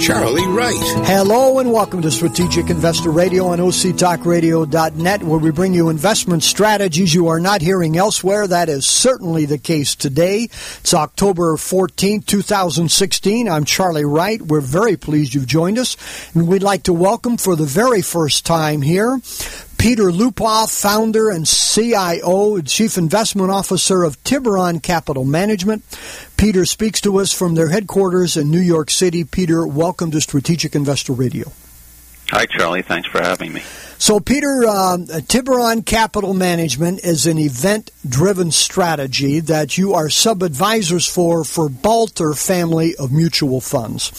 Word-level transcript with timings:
Charlie 0.00 0.46
Wright. 0.46 0.76
Hello 1.06 1.58
and 1.58 1.72
welcome 1.72 2.02
to 2.02 2.10
Strategic 2.10 2.70
Investor 2.70 3.10
Radio 3.10 3.48
on 3.48 3.58
OCTalkRadio.net, 3.58 5.22
where 5.24 5.38
we 5.38 5.50
bring 5.50 5.74
you 5.74 5.88
investment 5.88 6.44
strategies 6.44 7.12
you 7.12 7.28
are 7.28 7.40
not 7.40 7.62
hearing 7.62 7.96
elsewhere. 7.96 8.46
That 8.46 8.68
is 8.68 8.86
certainly 8.86 9.44
the 9.44 9.58
case 9.58 9.96
today. 9.96 10.44
It's 10.44 10.94
October 10.94 11.56
14, 11.56 12.22
2016. 12.22 13.48
I'm 13.48 13.64
Charlie 13.64 14.04
Wright. 14.04 14.40
We're 14.40 14.60
very 14.60 14.96
pleased 14.96 15.34
you've 15.34 15.46
joined 15.46 15.78
us, 15.78 15.96
and 16.34 16.46
we'd 16.46 16.62
like 16.62 16.84
to 16.84 16.92
welcome 16.92 17.36
for 17.36 17.56
the 17.56 17.64
very 17.64 18.02
first 18.02 18.46
time 18.46 18.82
here 18.82 19.20
Peter 19.78 20.10
Lupoff, 20.10 20.76
founder 20.76 21.30
and 21.30 21.46
CIO, 21.46 22.60
Chief 22.62 22.98
Investment 22.98 23.52
Officer 23.52 24.02
of 24.02 24.22
Tiburon 24.24 24.80
Capital 24.80 25.24
Management. 25.24 25.84
Peter 26.36 26.64
speaks 26.66 27.00
to 27.02 27.20
us 27.20 27.32
from 27.32 27.54
their 27.54 27.68
headquarters 27.68 28.36
in 28.36 28.50
New 28.50 28.60
York 28.60 28.90
City. 28.90 29.22
Peter, 29.22 29.64
welcome 29.64 30.10
to 30.10 30.20
Strategic 30.20 30.74
Investor 30.74 31.12
Radio. 31.12 31.52
Hi, 32.30 32.44
Charlie. 32.46 32.82
Thanks 32.82 33.08
for 33.08 33.22
having 33.22 33.52
me. 33.52 33.62
So, 34.00 34.20
Peter, 34.20 34.64
uh, 34.64 34.98
Tiburon 35.26 35.82
Capital 35.82 36.32
Management 36.32 37.00
is 37.00 37.26
an 37.26 37.36
event 37.36 37.90
driven 38.08 38.52
strategy 38.52 39.40
that 39.40 39.76
you 39.76 39.92
are 39.92 40.08
sub 40.08 40.44
advisors 40.44 41.04
for 41.04 41.42
for 41.42 41.68
Balter 41.68 42.38
family 42.38 42.94
of 42.94 43.10
mutual 43.10 43.60
funds. 43.60 44.12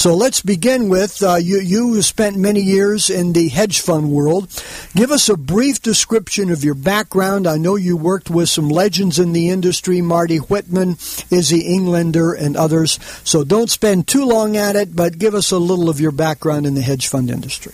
So, 0.00 0.14
let's 0.14 0.40
begin 0.40 0.88
with 0.88 1.20
uh, 1.20 1.34
you, 1.34 1.58
you 1.58 2.00
spent 2.02 2.36
many 2.36 2.60
years 2.60 3.10
in 3.10 3.32
the 3.32 3.48
hedge 3.48 3.80
fund 3.80 4.12
world. 4.12 4.48
Give 4.94 5.10
us 5.10 5.28
a 5.28 5.36
brief 5.36 5.82
description 5.82 6.48
of 6.50 6.62
your 6.62 6.74
background. 6.76 7.48
I 7.48 7.56
know 7.56 7.74
you 7.74 7.96
worked 7.96 8.30
with 8.30 8.48
some 8.48 8.68
legends 8.68 9.18
in 9.18 9.32
the 9.32 9.50
industry 9.50 10.00
Marty 10.00 10.36
Whitman, 10.36 10.90
Izzy 11.32 11.74
Englander, 11.74 12.34
and 12.34 12.56
others. 12.56 13.00
So, 13.24 13.42
don't 13.42 13.68
spend 13.68 14.06
too 14.06 14.24
long 14.24 14.56
at 14.56 14.76
it, 14.76 14.94
but 14.94 15.18
give 15.18 15.34
us 15.34 15.50
a 15.50 15.58
little 15.58 15.90
of 15.90 16.00
your 16.00 16.12
background 16.12 16.66
in 16.66 16.74
the 16.74 16.82
hedge 16.82 17.08
fund 17.08 17.30
industry. 17.30 17.72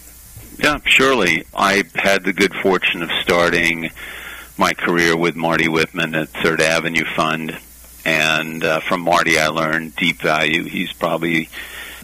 Yeah, 0.62 0.78
surely. 0.84 1.44
I 1.54 1.84
had 1.94 2.22
the 2.22 2.34
good 2.34 2.52
fortune 2.54 3.02
of 3.02 3.10
starting 3.22 3.90
my 4.58 4.74
career 4.74 5.16
with 5.16 5.34
Marty 5.34 5.68
Whitman 5.68 6.14
at 6.14 6.28
Third 6.28 6.60
Avenue 6.60 7.06
Fund. 7.16 7.58
And 8.04 8.62
uh, 8.62 8.80
from 8.80 9.00
Marty, 9.00 9.38
I 9.38 9.46
learned 9.46 9.96
deep 9.96 10.20
value. 10.20 10.64
He's 10.64 10.92
probably 10.92 11.48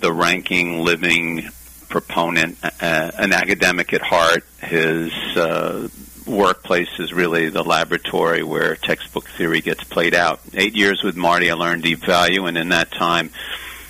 the 0.00 0.10
ranking 0.10 0.80
living 0.80 1.50
proponent, 1.90 2.56
uh, 2.62 2.70
an 3.18 3.34
academic 3.34 3.92
at 3.92 4.00
heart. 4.00 4.44
His 4.62 5.12
uh, 5.36 5.88
workplace 6.26 6.98
is 6.98 7.12
really 7.12 7.50
the 7.50 7.62
laboratory 7.62 8.42
where 8.42 8.74
textbook 8.76 9.28
theory 9.28 9.60
gets 9.60 9.84
played 9.84 10.14
out. 10.14 10.40
Eight 10.54 10.74
years 10.74 11.02
with 11.02 11.14
Marty, 11.14 11.50
I 11.50 11.54
learned 11.54 11.82
deep 11.82 11.98
value, 11.98 12.46
and 12.46 12.56
in 12.56 12.70
that 12.70 12.90
time, 12.90 13.30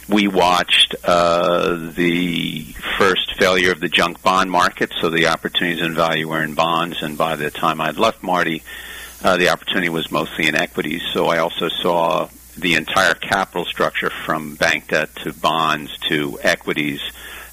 we 0.09 0.29
watched 0.29 0.95
uh, 1.05 1.91
the 1.95 2.63
first 2.99 3.35
failure 3.39 3.73
of 3.73 3.81
the 3.81 3.89
junk 3.89 4.23
bond 4.23 4.51
market, 4.51 4.93
so 5.01 5.11
the 5.11 5.27
opportunities 5.27 5.83
and 5.83 5.95
value 5.97 6.29
were 6.29 6.43
in 6.43 6.55
bonds, 6.55 7.03
and 7.03 7.19
by 7.19 7.37
the 7.37 7.51
time 7.51 7.81
I'd 7.81 7.97
left 7.97 8.23
Marty, 8.23 8.63
uh, 9.25 9.37
the 9.37 9.49
opportunity 9.49 9.89
was 9.89 10.11
mostly 10.13 10.47
in 10.47 10.55
equities. 10.55 11.03
So 11.13 11.27
I 11.27 11.39
also 11.39 11.69
saw 11.69 12.29
the 12.57 12.75
entire 12.75 13.15
capital 13.15 13.65
structure 13.65 14.11
from 14.11 14.55
bank 14.55 14.89
debt 14.89 15.15
to 15.17 15.33
bonds 15.33 15.97
to 16.09 16.39
equities 16.43 17.01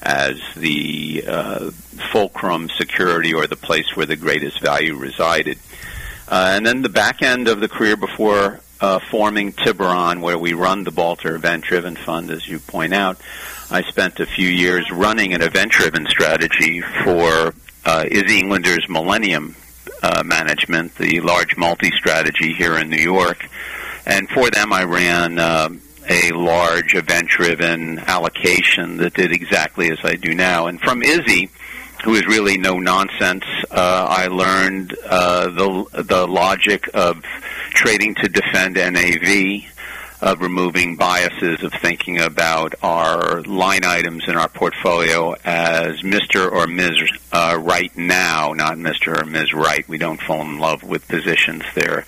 as 0.02 0.40
the 0.56 1.24
uh, 1.28 1.72
fulcrum 2.12 2.70
security 2.70 3.34
or 3.34 3.48
the 3.48 3.56
place 3.56 3.96
where 3.96 4.06
the 4.06 4.16
greatest 4.16 4.62
value 4.62 4.96
resided. 4.96 5.58
Uh, 6.28 6.54
and 6.56 6.66
then 6.66 6.82
the 6.82 6.90
back 6.90 7.22
end 7.22 7.48
of 7.48 7.60
the 7.60 7.68
career 7.68 7.98
before 7.98 8.60
uh, 8.84 9.00
forming 9.00 9.54
Tiburon, 9.54 10.20
where 10.20 10.38
we 10.38 10.52
run 10.52 10.84
the 10.84 10.92
Balter 10.92 11.36
Event 11.36 11.64
Driven 11.64 11.96
Fund, 11.96 12.30
as 12.30 12.46
you 12.46 12.60
point 12.60 12.94
out. 12.94 13.18
I 13.72 13.82
spent 13.84 14.20
a 14.20 14.26
few 14.26 14.50
years 14.50 14.92
running 14.92 15.34
an 15.34 15.42
event 15.42 15.72
driven 15.72 16.06
strategy 16.06 16.82
for 16.82 17.54
uh, 17.86 18.04
Izzy 18.12 18.40
Englander's 18.40 18.90
Millennium 18.90 19.56
uh, 20.04 20.24
Management, 20.26 20.96
the 20.96 21.22
large 21.22 21.56
multi 21.56 21.92
strategy 21.92 22.54
here 22.54 22.78
in 22.78 22.90
New 22.90 23.02
York. 23.02 23.48
And 24.06 24.28
for 24.30 24.52
them, 24.52 24.74
I 24.74 24.84
ran 24.84 25.40
uh, 25.40 25.70
a 26.10 26.32
large 26.32 26.94
event 26.94 27.30
driven 27.30 28.00
allocation 28.00 28.98
that 28.98 29.14
did 29.14 29.32
exactly 29.32 29.92
as 29.92 30.00
I 30.04 30.16
do 30.16 30.36
now. 30.36 30.68
And 30.68 30.82
from 30.82 31.04
Izzy, 31.04 31.50
who 32.04 32.16
is 32.16 32.26
really 32.28 32.58
no 32.58 32.80
nonsense. 32.80 33.46
Uh, 33.72 34.08
I 34.10 34.28
learned 34.28 34.96
uh, 35.06 35.50
the 35.50 36.04
the 36.04 36.28
logic 36.28 36.90
of 36.94 37.24
trading 37.70 38.16
to 38.16 38.28
defend 38.28 38.76
NAV, 38.76 39.64
of 40.22 40.42
removing 40.42 40.98
biases, 40.98 41.64
of 41.64 41.74
thinking 41.82 42.20
about 42.20 42.76
our 42.84 43.42
line 43.44 43.86
items 43.86 44.26
in 44.28 44.36
our 44.36 44.50
portfolio 44.50 45.34
as 45.46 46.02
Mr. 46.02 46.52
or 46.52 46.68
Ms. 46.68 47.10
Uh, 47.32 47.58
right 47.62 47.96
now, 47.98 48.52
not 48.54 48.78
Mr. 48.78 49.22
or 49.22 49.26
Ms. 49.26 49.54
Right. 49.54 49.88
We 49.88 49.98
don't 49.98 50.22
fall 50.22 50.42
in 50.42 50.60
love 50.60 50.84
with 50.84 51.08
positions. 51.08 51.64
They're 51.74 52.06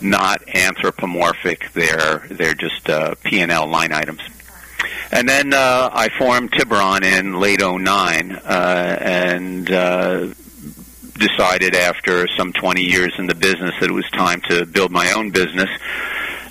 not 0.00 0.42
anthropomorphic. 0.54 1.72
They're 1.72 2.26
they're 2.30 2.54
just 2.54 2.88
uh, 2.88 3.16
P 3.24 3.40
and 3.40 3.50
L 3.50 3.68
line 3.68 3.92
items. 3.92 4.20
And 5.10 5.28
then 5.28 5.52
uh, 5.52 5.90
I 5.92 6.08
formed 6.18 6.52
Tiburon 6.52 7.04
in 7.04 7.38
late 7.38 7.60
09 7.60 8.32
uh, 8.32 8.96
and 9.00 9.70
uh, 9.70 10.28
decided 11.18 11.74
after 11.74 12.26
some 12.36 12.52
20 12.52 12.82
years 12.82 13.12
in 13.18 13.26
the 13.26 13.34
business 13.34 13.74
that 13.80 13.90
it 13.90 13.92
was 13.92 14.08
time 14.10 14.40
to 14.48 14.66
build 14.66 14.90
my 14.90 15.12
own 15.12 15.30
business, 15.30 15.68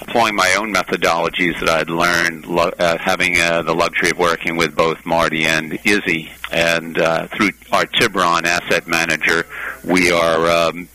applying 0.02 0.36
my 0.36 0.56
own 0.59 0.74
methodologies 0.74 1.59
that 1.59 1.70
I'd 1.70 1.90
learned, 1.90 2.46
lo- 2.46 2.72
uh, 2.78 2.97
having 3.00 3.38
uh, 3.40 3.64
the 3.64 3.74
luxury 3.74 4.12
of 4.12 4.20
working 4.20 4.58
with 4.58 4.75
both 4.75 5.06
Marty 5.06 5.46
and 5.46 5.80
Izzy. 5.84 6.31
And 6.52 6.97
uh, 7.00 7.28
through 7.28 7.52
our 7.72 7.86
Tiburon 7.86 8.46
asset 8.46 8.88
manager, 8.88 9.46
we 9.84 10.12
are 10.12 10.68
um, 10.68 10.88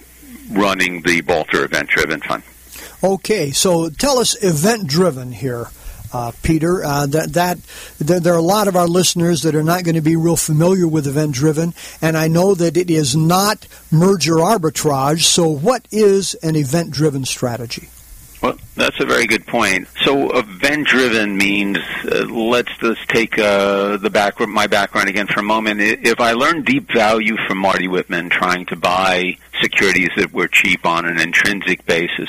running 0.51 1.03
the 1.03 1.23
Balter 1.23 1.65
Event 1.65 1.89
Driven 1.89 2.21
Fund. 2.21 2.43
Okay, 3.03 3.51
so 3.51 3.91
tell 3.91 4.19
us 4.19 4.43
event 4.43 4.87
driven 4.87 5.33
here 5.33 5.69
uh, 6.13 6.33
Peter. 6.43 6.85
Uh, 6.85 7.07
that 7.07 7.33
that 7.35 7.59
there, 7.99 8.35
are 8.35 8.39
a 8.39 8.43
lot 8.43 8.69
of 8.69 8.77
our 8.77 8.89
listeners 8.89 9.43
that 9.43 9.55
are 9.55 9.63
not 9.63 9.85
going 9.85 9.95
to 9.95 10.01
be 10.01 10.17
real 10.17 10.37
familiar 10.37 10.87
with 10.87 11.07
event 11.07 11.33
driven, 11.33 11.75
and 12.01 12.17
I 12.17 12.29
know 12.29 12.55
that 12.55 12.77
it 12.77 12.91
is 12.91 13.17
not 13.17 13.67
merger 13.91 14.37
arbitrage. 14.37 15.23
So, 15.23 15.49
what 15.49 15.87
is 15.91 16.35
an 16.35 16.57
event 16.57 16.91
driven 16.91 17.25
strategy? 17.25 17.89
Well, 18.43 18.59
that's 18.75 19.01
a 19.01 19.07
very 19.07 19.27
good 19.27 19.47
point. 19.47 19.89
So, 20.03 20.31
event 20.31 20.87
driven 20.87 21.37
means 21.37 21.79
uh, 22.05 22.27
let's 22.29 22.77
just 22.79 23.09
take 23.09 23.39
uh, 23.39 23.97
the 23.97 24.11
back 24.11 24.39
my 24.41 24.67
background 24.67 25.09
again 25.09 25.27
for 25.27 25.41
a 25.41 25.45
moment. 25.45 25.81
If 25.81 26.21
I 26.21 26.33
learned 26.33 26.67
deep 26.67 26.91
value 26.93 27.37
from 27.49 27.59
Marty 27.59 27.89
Whitman, 27.89 28.29
trying 28.29 28.67
to 28.67 28.77
buy 28.77 29.39
securities 29.61 30.11
that 30.17 30.33
were 30.33 30.49
cheap 30.49 30.85
on 30.85 31.07
an 31.07 31.19
intrinsic 31.19 31.85
basis 31.87 32.29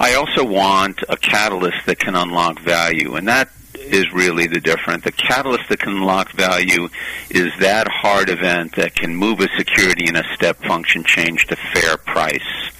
I 0.00 0.14
also 0.14 0.44
want 0.44 1.04
a 1.10 1.16
catalyst 1.18 1.84
that 1.84 1.98
can 1.98 2.16
unlock 2.16 2.58
value, 2.60 3.16
and 3.16 3.28
that 3.28 3.50
is 3.74 4.10
really 4.14 4.46
the 4.46 4.58
difference. 4.58 5.04
The 5.04 5.12
catalyst 5.12 5.68
that 5.68 5.80
can 5.80 5.92
unlock 5.92 6.32
value 6.32 6.88
is 7.28 7.52
that 7.60 7.86
hard 7.86 8.30
event 8.30 8.76
that 8.76 8.94
can 8.94 9.14
move 9.14 9.40
a 9.40 9.48
security 9.58 10.08
in 10.08 10.16
a 10.16 10.24
step 10.34 10.56
function 10.64 11.04
change 11.04 11.48
to 11.48 11.56
fair 11.56 11.98
price. 11.98 12.70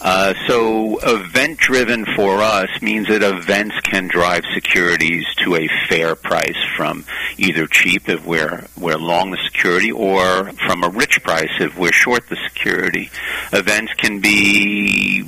Uh, 0.00 0.34
so 0.46 0.98
event 1.00 1.58
driven 1.58 2.04
for 2.04 2.40
us 2.40 2.70
means 2.80 3.08
that 3.08 3.24
events 3.24 3.80
can 3.80 4.06
drive 4.06 4.44
securities 4.54 5.24
to 5.38 5.56
a 5.56 5.68
fair 5.88 6.14
price 6.14 6.56
from 6.76 7.04
either 7.38 7.66
cheap 7.66 8.08
if 8.08 8.24
we're, 8.24 8.64
we're 8.78 8.96
long 8.98 9.32
the 9.32 9.38
security 9.44 9.90
or 9.90 10.52
from 10.66 10.84
a 10.84 10.88
rich 10.88 11.22
price 11.24 11.50
if 11.58 11.76
we're 11.76 11.92
short 11.92 12.28
the 12.28 12.36
security. 12.48 13.10
Events 13.52 13.92
can 13.94 14.20
be 14.20 15.24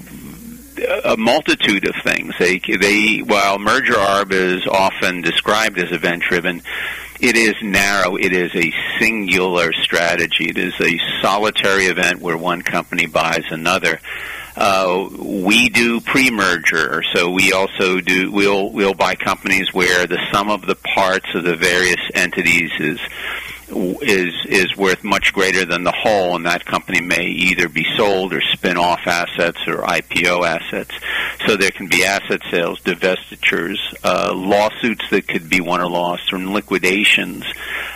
a 0.79 1.17
multitude 1.17 1.89
of 1.89 1.95
things. 2.03 2.35
They, 2.39 2.59
they, 2.59 3.19
while 3.19 3.59
merger 3.59 3.95
arb 3.95 4.33
is 4.33 4.67
often 4.67 5.23
described 5.23 5.79
as 5.79 5.93
event 5.93 6.23
driven, 6.23 6.63
it 7.21 7.37
is 7.37 7.55
narrow. 7.63 8.17
It 8.17 8.33
is 8.33 8.55
a 8.55 8.73
singular 8.99 9.73
strategy. 9.73 10.47
It 10.49 10.59
is 10.59 10.75
a 10.81 10.99
solitary 11.23 11.87
event 11.87 12.21
where 12.21 12.37
one 12.37 12.63
company 12.63 13.07
buys 13.07 13.45
another. 13.51 14.01
Uh, 14.57 15.09
we 15.19 15.69
do 15.69 16.01
pre-merger, 16.01 17.03
so 17.13 17.31
we 17.31 17.53
also 17.53 18.01
do. 18.01 18.31
We'll 18.31 18.71
we'll 18.71 18.95
buy 18.95 19.15
companies 19.15 19.73
where 19.73 20.07
the 20.07 20.19
sum 20.33 20.51
of 20.51 20.67
the 20.67 20.77
parts 20.77 21.27
of 21.35 21.45
the 21.45 21.57
various 21.57 22.01
entities 22.15 22.71
is 22.79 23.01
is 23.75 24.35
is 24.49 24.77
worth 24.77 25.05
much 25.05 25.33
greater 25.33 25.65
than 25.65 25.85
the 25.85 25.93
whole, 25.93 26.37
and 26.37 26.47
that 26.47 26.65
company 26.65 27.01
may 27.01 27.25
either 27.25 27.69
be 27.69 27.87
sold 27.97 28.33
or 28.33 28.41
spin 28.41 28.77
off 28.77 29.01
assets 29.07 29.59
or 29.67 29.79
IPO 29.79 30.47
assets. 30.47 30.95
So 31.47 31.57
there 31.57 31.71
can 31.71 31.89
be 31.89 32.05
asset 32.05 32.41
sales, 32.51 32.81
divestitures, 32.81 33.79
uh, 34.03 34.33
lawsuits 34.35 35.05
that 35.11 35.29
could 35.29 35.51
be 35.51 35.61
won 35.61 35.81
or 35.81 35.89
lost, 35.89 36.33
or 36.33 36.39
liquidations, 36.39 37.45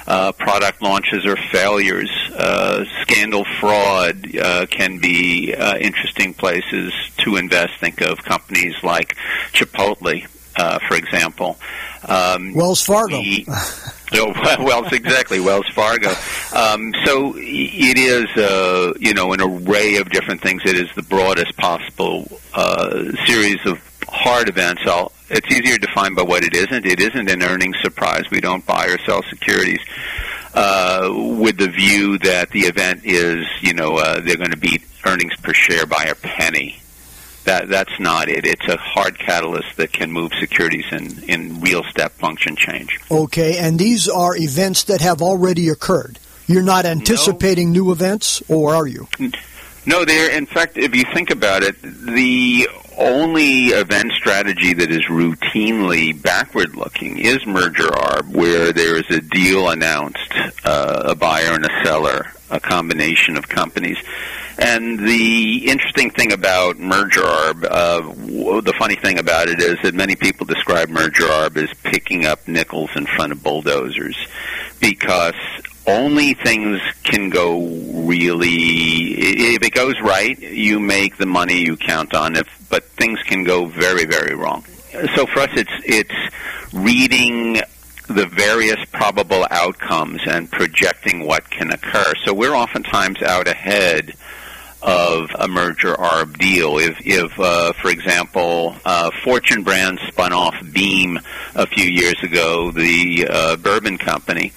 uh, 0.07 0.33
product 0.33 0.83
launches 0.83 1.25
or 1.25 1.37
failures, 1.51 2.11
uh, 2.37 2.85
scandal, 3.03 3.45
fraud 3.61 4.37
uh, 4.37 4.67
can 4.67 4.99
be 4.99 5.55
uh, 5.55 5.77
interesting 5.79 6.35
places 6.35 6.93
to 7.19 7.37
invest. 7.37 7.79
Think 7.81 8.01
of 8.01 8.19
companies 8.19 8.75
like 8.83 9.17
Chipotle, 9.53 10.27
uh, 10.59 10.79
for 10.87 10.97
example. 10.97 11.57
Um, 12.07 12.53
Wells 12.55 12.83
Fargo. 12.83 13.21
No, 14.13 14.33
Wells 14.61 14.93
exactly 14.93 15.41
Wells 15.41 15.69
Fargo. 15.75 16.11
Um, 16.55 16.93
so 17.05 17.35
it 17.37 17.99
is, 17.99 18.27
uh, 18.37 18.93
you 18.99 19.15
know, 19.15 19.33
an 19.33 19.41
array 19.41 19.97
of 19.97 20.11
different 20.11 20.43
things. 20.43 20.63
It 20.65 20.77
is 20.77 20.89
the 20.95 21.03
broadest 21.03 21.57
possible 21.57 22.41
uh, 22.55 23.13
series 23.27 23.59
of 23.67 23.81
hard 24.09 24.49
events. 24.49 24.83
I'll, 24.87 25.13
it's 25.31 25.51
easier 25.51 25.77
to 25.77 25.87
define 25.87 26.15
by 26.15 26.23
what 26.23 26.45
it 26.45 26.55
isn't. 26.55 26.87
It 26.87 27.01
isn't 27.01 27.31
an 27.31 27.43
earnings 27.43 27.77
surprise. 27.83 28.25
We 28.31 28.41
don't 28.41 28.65
buy 28.65 28.87
or 28.87 28.99
sell 29.01 29.23
securities 29.29 29.81
uh, 30.55 31.11
with 31.13 31.59
the 31.59 31.69
view 31.69 32.19
that 32.19 32.51
the 32.51 32.61
event 32.61 33.03
is, 33.05 33.47
you 33.61 33.75
know, 33.75 33.97
uh, 33.97 34.21
they're 34.21 34.37
going 34.37 34.51
to 34.51 34.57
beat 34.57 34.83
earnings 35.05 35.37
per 35.37 35.53
share 35.53 35.87
by 35.87 36.05
a 36.05 36.15
penny 36.15 36.81
that 37.49 37.69
that's 37.69 37.99
not 37.99 38.29
it. 38.29 38.45
It's 38.45 38.69
a 38.69 38.77
hard 38.77 39.19
catalyst 39.19 39.77
that 39.79 39.93
can 39.93 40.13
move 40.13 40.33
securities 40.39 40.85
in, 40.93 41.23
in 41.25 41.61
real 41.61 41.83
step 41.85 42.13
function 42.13 42.57
change. 42.57 43.01
Okay, 43.11 43.57
and 43.59 43.79
these 43.79 44.07
are 44.09 44.37
events 44.37 44.85
that 44.85 45.01
have 45.01 45.23
already 45.23 45.71
occurred. 45.71 46.19
You're 46.47 46.63
not 46.63 46.85
anticipating 46.85 47.73
no. 47.73 47.81
new 47.81 47.93
events, 47.93 48.43
or 48.49 48.75
are 48.75 48.87
you? 48.87 49.09
No, 49.87 50.05
they're 50.05 50.31
in 50.31 50.45
fact, 50.47 50.77
if 50.77 50.95
you 50.95 51.05
think 51.15 51.31
about 51.31 51.63
it, 51.63 51.81
the 51.83 52.69
only 52.99 53.67
event 53.69 54.13
strategy 54.13 54.75
that 54.75 54.91
is 54.91 55.07
routinely 55.07 56.21
backward 56.21 56.77
looking 56.77 57.19
is 57.19 57.47
merger 57.47 57.89
arb, 57.89 58.29
where 58.29 58.73
there 58.73 58.97
is 58.97 59.09
a 59.09 59.21
deal 59.21 59.71
announced, 59.71 60.35
uh, 60.65 61.05
a 61.07 61.15
buyer 61.15 61.53
and 61.53 61.65
a 61.65 61.85
seller, 61.85 62.27
a 62.51 62.61
combination 62.61 63.37
of 63.39 63.49
companies. 63.49 63.99
And 64.59 64.99
the 64.99 65.71
interesting 65.71 66.11
thing 66.11 66.33
about 66.33 66.79
merger 66.79 67.21
arb, 67.21 67.65
uh, 67.65 68.61
the 68.61 68.75
funny 68.77 68.97
thing 68.97 69.19
about 69.21 69.49
it 69.49 69.63
is 69.63 69.77
that 69.85 69.95
many 69.95 70.17
people 70.17 70.47
describe 70.47 70.89
merger 70.89 71.27
arb 71.27 71.57
as 71.57 71.73
picking 71.85 72.27
up 72.27 72.49
nickels 72.49 72.91
in 72.97 73.07
front 73.07 73.31
of 73.31 73.43
bulldozers 73.43 74.17
because 74.81 75.35
only 75.87 76.35
things 76.35 76.81
can 77.05 77.31
go 77.31 77.67
really 77.95 79.13
if 79.57 79.63
it 79.63 79.73
goes 79.73 79.95
right 80.03 80.39
you 80.39 80.79
make 80.79 81.17
the 81.17 81.27
money 81.27 81.61
you 81.63 81.77
count 81.77 82.15
on 82.15 82.37
if 82.37 82.47
but 82.69 82.85
things 82.91 83.19
can 83.23 83.45
go 83.45 83.67
very 83.67 84.05
very 84.05 84.35
wrong. 84.35 84.65
So 85.15 85.25
for 85.27 85.41
us 85.41 85.51
it's 85.53 85.73
it's 85.85 86.75
reading 86.75 87.61
the 88.09 88.27
various 88.27 88.85
probable 88.93 89.47
outcomes 89.51 90.21
and 90.27 90.51
projecting 90.51 91.27
what 91.27 91.49
can 91.51 91.71
occur. 91.71 92.15
So 92.25 92.33
we're 92.35 92.55
oftentimes 92.55 93.23
out 93.23 93.47
ahead 93.47 94.15
of 94.83 95.31
a 95.35 95.49
merger 95.49 95.95
arb 95.95 96.39
deal. 96.39 96.79
If, 96.79 96.99
if 97.01 97.39
uh, 97.39 97.73
for 97.75 97.91
example, 97.91 98.77
uh, 98.85 99.11
Fortune 99.25 99.63
Brands 99.63 100.01
spun 100.09 100.33
off 100.33 100.55
Beam 100.73 101.19
a 101.55 101.67
few 101.67 101.85
years 101.85 102.23
ago, 102.23 102.71
the 102.71 103.27
uh, 103.29 103.57
bourbon 103.57 103.99
company, 103.99 104.53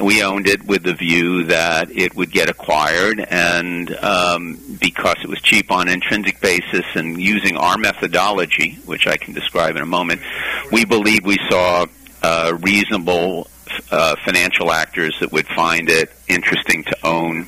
we 0.00 0.22
owned 0.22 0.46
it 0.46 0.64
with 0.64 0.82
the 0.82 0.94
view 0.94 1.44
that 1.44 1.90
it 1.90 2.14
would 2.14 2.30
get 2.30 2.48
acquired, 2.48 3.20
and 3.20 3.94
um, 3.96 4.58
because 4.80 5.16
it 5.22 5.28
was 5.28 5.40
cheap 5.42 5.70
on 5.70 5.88
an 5.88 5.94
intrinsic 5.94 6.40
basis 6.40 6.86
and 6.94 7.20
using 7.20 7.56
our 7.56 7.76
methodology, 7.76 8.78
which 8.86 9.06
I 9.06 9.18
can 9.18 9.34
describe 9.34 9.76
in 9.76 9.82
a 9.82 9.86
moment, 9.86 10.22
we 10.70 10.86
believe 10.86 11.26
we 11.26 11.36
saw 11.50 11.84
uh, 12.22 12.56
reasonable 12.60 13.48
uh, 13.90 14.16
financial 14.24 14.72
actors 14.72 15.16
that 15.20 15.32
would 15.32 15.46
find 15.48 15.90
it 15.90 16.10
interesting 16.26 16.84
to 16.84 16.96
own 17.04 17.46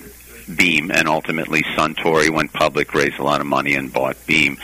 Beam, 0.54 0.90
and 0.90 1.08
ultimately 1.08 1.62
Suntory 1.76 2.30
went 2.30 2.52
public, 2.52 2.94
raised 2.94 3.18
a 3.18 3.22
lot 3.22 3.40
of 3.40 3.46
money, 3.46 3.74
and 3.74 3.92
bought 3.92 4.16
Beam. 4.26 4.58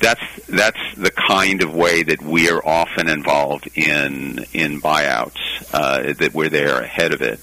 That's 0.00 0.22
that's 0.46 0.78
the 0.96 1.10
kind 1.10 1.62
of 1.62 1.74
way 1.74 2.02
that 2.02 2.22
we 2.22 2.50
are 2.50 2.64
often 2.66 3.08
involved 3.08 3.68
in 3.74 4.44
in 4.52 4.80
buyouts. 4.80 5.40
Uh, 5.72 6.14
that 6.14 6.32
we're 6.32 6.48
there 6.48 6.80
ahead 6.80 7.12
of 7.12 7.22
it. 7.22 7.40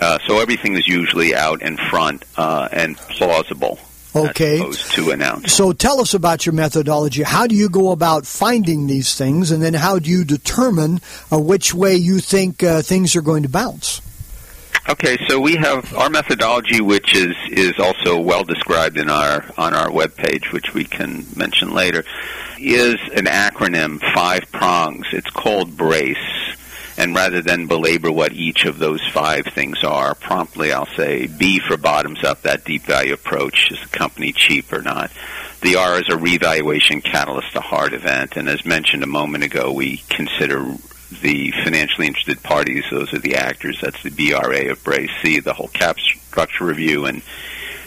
Uh, 0.00 0.18
so 0.26 0.40
everything 0.40 0.74
is 0.74 0.86
usually 0.86 1.34
out 1.34 1.62
in 1.62 1.76
front 1.76 2.24
uh, 2.36 2.68
and 2.72 2.96
plausible. 2.96 3.78
Okay. 4.14 4.58
to 4.72 5.10
announce. 5.10 5.52
So 5.52 5.74
tell 5.74 6.00
us 6.00 6.14
about 6.14 6.46
your 6.46 6.54
methodology. 6.54 7.22
How 7.22 7.46
do 7.46 7.54
you 7.54 7.68
go 7.68 7.90
about 7.90 8.26
finding 8.26 8.86
these 8.86 9.14
things, 9.14 9.50
and 9.50 9.62
then 9.62 9.74
how 9.74 9.98
do 9.98 10.08
you 10.08 10.24
determine 10.24 11.00
uh, 11.30 11.38
which 11.38 11.74
way 11.74 11.96
you 11.96 12.20
think 12.20 12.62
uh, 12.62 12.80
things 12.80 13.14
are 13.14 13.20
going 13.20 13.42
to 13.42 13.50
bounce? 13.50 14.00
Okay, 14.88 15.18
so 15.26 15.40
we 15.40 15.56
have 15.56 15.92
our 15.94 16.08
methodology, 16.08 16.80
which 16.80 17.16
is 17.16 17.34
is 17.50 17.72
also 17.80 18.20
well 18.20 18.44
described 18.44 18.96
in 18.96 19.10
our 19.10 19.44
on 19.58 19.74
our 19.74 19.88
webpage, 19.88 20.52
which 20.52 20.74
we 20.74 20.84
can 20.84 21.26
mention 21.34 21.72
later, 21.72 22.04
is 22.60 22.94
an 23.16 23.24
acronym, 23.24 24.00
five 24.14 24.42
prongs. 24.52 25.06
It's 25.12 25.30
called 25.30 25.76
BRACE. 25.76 26.54
And 26.98 27.16
rather 27.16 27.42
than 27.42 27.66
belabor 27.66 28.12
what 28.12 28.32
each 28.32 28.64
of 28.64 28.78
those 28.78 29.02
five 29.12 29.46
things 29.46 29.82
are, 29.82 30.14
promptly 30.14 30.72
I'll 30.72 30.88
say 30.96 31.26
B 31.26 31.58
for 31.58 31.76
bottoms 31.76 32.22
up, 32.22 32.42
that 32.42 32.64
deep 32.64 32.82
value 32.82 33.14
approach. 33.14 33.72
Is 33.72 33.80
the 33.80 33.88
company 33.88 34.32
cheap 34.32 34.72
or 34.72 34.82
not? 34.82 35.10
The 35.62 35.76
R 35.76 35.98
is 35.98 36.08
a 36.08 36.16
revaluation 36.16 37.00
catalyst, 37.00 37.56
a 37.56 37.60
hard 37.60 37.92
event. 37.92 38.36
And 38.36 38.48
as 38.48 38.64
mentioned 38.64 39.02
a 39.02 39.08
moment 39.08 39.42
ago, 39.42 39.72
we 39.72 39.96
consider 40.08 40.64
the 41.20 41.52
financially 41.64 42.06
interested 42.06 42.42
parties, 42.42 42.84
those 42.90 43.12
are 43.12 43.18
the 43.18 43.36
actors, 43.36 43.78
that's 43.80 44.02
the 44.02 44.10
BRA 44.10 44.70
of 44.70 44.82
BRACE, 44.84 45.10
C, 45.22 45.40
the 45.40 45.54
whole 45.54 45.68
cap 45.68 45.98
structure 45.98 46.64
review, 46.64 47.06
and 47.06 47.22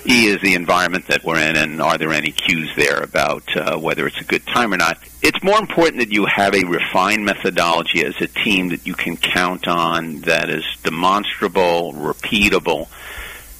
E 0.05 0.27
is 0.27 0.41
the 0.41 0.53
environment 0.53 1.07
that 1.07 1.23
we're 1.23 1.39
in, 1.39 1.57
and 1.57 1.81
are 1.81 1.97
there 1.97 2.11
any 2.11 2.31
cues 2.31 2.71
there 2.75 3.01
about 3.01 3.43
uh, 3.55 3.77
whether 3.77 4.07
it's 4.07 4.19
a 4.21 4.23
good 4.23 4.45
time 4.47 4.73
or 4.73 4.77
not. 4.77 4.97
It's 5.21 5.43
more 5.43 5.59
important 5.59 5.97
that 5.97 6.11
you 6.11 6.25
have 6.25 6.55
a 6.55 6.63
refined 6.63 7.25
methodology 7.25 8.05
as 8.05 8.15
a 8.21 8.27
team 8.27 8.69
that 8.69 8.87
you 8.87 8.93
can 8.93 9.17
count 9.17 9.67
on 9.67 10.21
that 10.21 10.49
is 10.49 10.65
demonstrable, 10.83 11.93
repeatable, 11.93 12.87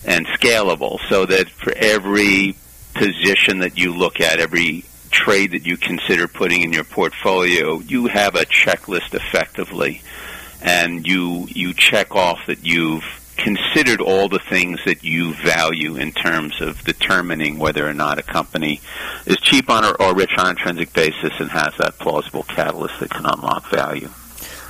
and 0.06 0.26
scalable, 0.28 1.00
so 1.10 1.26
that 1.26 1.50
for 1.50 1.74
every 1.76 2.56
position 2.94 3.60
that 3.60 3.78
you 3.78 3.94
look 3.94 4.22
at, 4.22 4.40
every 4.40 4.86
trade 5.10 5.52
that 5.52 5.66
you 5.66 5.78
consider 5.78 6.28
putting 6.28 6.62
in 6.62 6.74
your 6.74 6.84
portfolio, 6.84 7.80
you 7.80 8.08
have 8.08 8.36
a 8.36 8.46
checklist 8.46 9.14
effectively, 9.14 10.02
and 10.62 11.08
you 11.08 11.48
you 11.50 11.74
check 11.74 12.16
off 12.16 12.40
that 12.48 12.66
you've 12.66 13.04
considered 13.38 14.02
all 14.02 14.28
the 14.28 14.40
things 14.50 14.80
that 14.86 15.04
you 15.04 15.34
value 15.34 15.96
in 15.96 16.12
terms 16.12 16.62
of 16.62 16.84
determining 16.84 17.58
whether 17.58 17.88
or 17.88 17.94
not 17.94 18.20
a 18.20 18.24
company 18.24 18.82
is 19.26 19.38
cheap 19.38 19.70
on 19.70 19.86
or, 19.86 20.02
or 20.02 20.14
rich 20.14 20.32
on 20.38 20.50
intrinsic 20.50 20.92
basis 20.94 21.32
and 21.40 21.50
has 21.50 21.74
that 21.78 21.98
plausible 22.00 22.44
catalyst 22.44 23.00
that 23.00 23.10
can 23.10 23.26
unlock 23.26 23.70
value. 23.70 24.10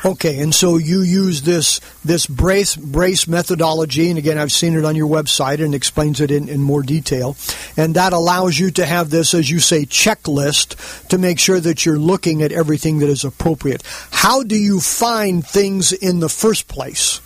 Okay, 0.06 0.40
and 0.40 0.56
so 0.56 0.78
you 0.78 1.02
use 1.02 1.42
this 1.42 1.82
this 2.06 2.26
brace 2.26 2.78
brace 2.78 3.28
methodology, 3.28 4.10
and 4.10 4.18
again, 4.18 4.38
I've 4.38 4.52
seen 4.52 4.76
it 4.76 4.86
on 4.86 4.96
your 4.96 5.10
website 5.10 5.64
and 5.64 5.76
explains 5.76 6.22
it 6.22 6.32
in, 6.32 6.48
in 6.48 6.62
more 6.62 6.82
detail, 6.82 7.36
and 7.76 7.96
that 7.96 8.14
allows 8.14 8.58
you 8.58 8.72
to 8.72 8.86
have 8.86 9.10
this, 9.10 9.34
as 9.34 9.52
you 9.52 9.60
say, 9.60 9.86
checklist 9.86 11.08
to 11.10 11.18
make 11.18 11.38
sure 11.38 11.60
that 11.60 11.86
you're 11.86 12.00
looking 12.00 12.42
at 12.42 12.54
everything 12.54 13.00
that 13.00 13.10
is 13.10 13.26
appropriate. 13.26 13.84
How 14.12 14.42
do 14.42 14.56
you 14.56 14.80
find 14.80 15.46
things 15.46 15.92
in 15.92 16.22
the 16.22 16.30
first 16.30 16.70
place? 16.70 17.20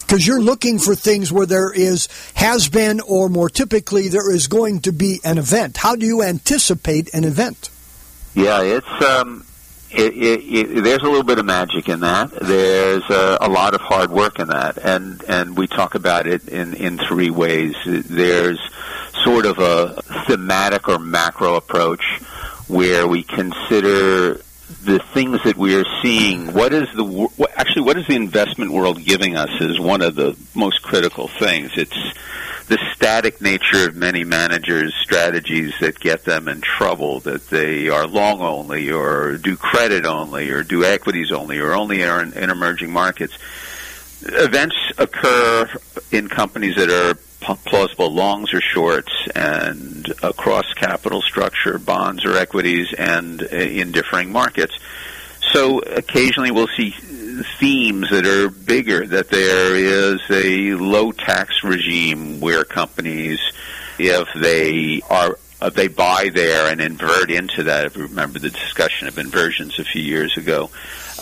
Because 0.00 0.26
you're 0.26 0.42
looking 0.42 0.78
for 0.78 0.94
things 0.94 1.32
where 1.32 1.46
there 1.46 1.72
is 1.72 2.08
has 2.34 2.68
been, 2.68 3.00
or 3.00 3.30
more 3.30 3.48
typically, 3.48 4.08
there 4.08 4.30
is 4.30 4.46
going 4.46 4.80
to 4.80 4.92
be 4.92 5.20
an 5.24 5.38
event. 5.38 5.78
How 5.78 5.96
do 5.96 6.04
you 6.04 6.22
anticipate 6.22 7.08
an 7.14 7.24
event? 7.24 7.70
Yeah, 8.34 8.60
it's 8.60 9.02
um, 9.02 9.46
it, 9.94 10.14
it, 10.14 10.40
it, 10.42 10.84
there's 10.84 11.02
a 11.02 11.06
little 11.06 11.22
bit 11.22 11.38
of 11.38 11.44
magic 11.44 11.88
in 11.88 12.00
that. 12.00 12.30
There's 12.30 13.08
a, 13.10 13.38
a 13.40 13.48
lot 13.48 13.74
of 13.74 13.80
hard 13.80 14.10
work 14.10 14.38
in 14.38 14.48
that, 14.48 14.78
and 14.78 15.22
and 15.28 15.56
we 15.56 15.66
talk 15.66 15.94
about 15.94 16.26
it 16.26 16.48
in 16.48 16.74
in 16.74 16.98
three 16.98 17.30
ways. 17.30 17.74
There's 17.84 18.60
sort 19.24 19.46
of 19.46 19.58
a 19.58 20.02
thematic 20.26 20.88
or 20.88 20.98
macro 20.98 21.54
approach 21.54 22.04
where 22.66 23.06
we 23.06 23.22
consider 23.22 24.40
the 24.82 24.98
things 25.12 25.42
that 25.44 25.56
we 25.56 25.76
are 25.76 25.84
seeing. 26.02 26.52
What 26.52 26.72
is 26.72 26.88
the 26.94 27.48
actually 27.56 27.82
what 27.82 27.96
is 27.96 28.06
the 28.06 28.16
investment 28.16 28.72
world 28.72 29.02
giving 29.04 29.36
us 29.36 29.50
is 29.60 29.78
one 29.78 30.02
of 30.02 30.14
the 30.14 30.36
most 30.54 30.82
critical 30.82 31.28
things. 31.28 31.72
It's 31.76 31.96
the 32.66 32.78
static 32.94 33.40
nature 33.40 33.88
of 33.88 33.94
many 33.94 34.24
managers' 34.24 34.94
strategies 35.02 35.74
that 35.80 36.00
get 36.00 36.24
them 36.24 36.48
in 36.48 36.62
trouble, 36.62 37.20
that 37.20 37.48
they 37.48 37.88
are 37.88 38.06
long 38.06 38.40
only, 38.40 38.90
or 38.90 39.36
do 39.36 39.56
credit 39.56 40.06
only, 40.06 40.50
or 40.50 40.62
do 40.62 40.84
equities 40.84 41.30
only, 41.30 41.58
or 41.58 41.74
only 41.74 42.00
in, 42.00 42.32
in 42.32 42.50
emerging 42.50 42.90
markets. 42.90 43.36
Events 44.22 44.76
occur 44.96 45.68
in 46.10 46.28
companies 46.28 46.76
that 46.76 46.88
are 46.88 47.14
plausible 47.40 48.10
longs 48.10 48.54
or 48.54 48.60
shorts 48.62 49.12
and 49.34 50.10
across 50.22 50.64
capital 50.74 51.20
structure, 51.20 51.78
bonds 51.78 52.24
or 52.24 52.36
equities, 52.36 52.94
and 52.96 53.42
uh, 53.42 53.56
in 53.56 53.92
differing 53.92 54.32
markets. 54.32 54.74
So 55.52 55.80
occasionally 55.80 56.50
we'll 56.50 56.68
see 56.74 56.94
themes 57.58 58.10
that 58.10 58.26
are 58.26 58.48
bigger, 58.50 59.06
that 59.06 59.28
there 59.28 59.74
is 59.74 60.20
a 60.30 60.74
low 60.74 61.12
tax 61.12 61.64
regime 61.64 62.40
where 62.40 62.64
companies, 62.64 63.40
if 63.98 64.28
they 64.40 65.00
are 65.08 65.38
uh, 65.60 65.70
they 65.70 65.88
buy 65.88 66.30
there 66.34 66.70
and 66.70 66.80
invert 66.80 67.30
into 67.30 67.64
that. 67.64 67.86
If 67.86 67.96
you 67.96 68.02
remember 68.02 68.38
the 68.38 68.50
discussion 68.50 69.08
of 69.08 69.18
inversions 69.18 69.78
a 69.78 69.84
few 69.84 70.02
years 70.02 70.36
ago, 70.36 70.68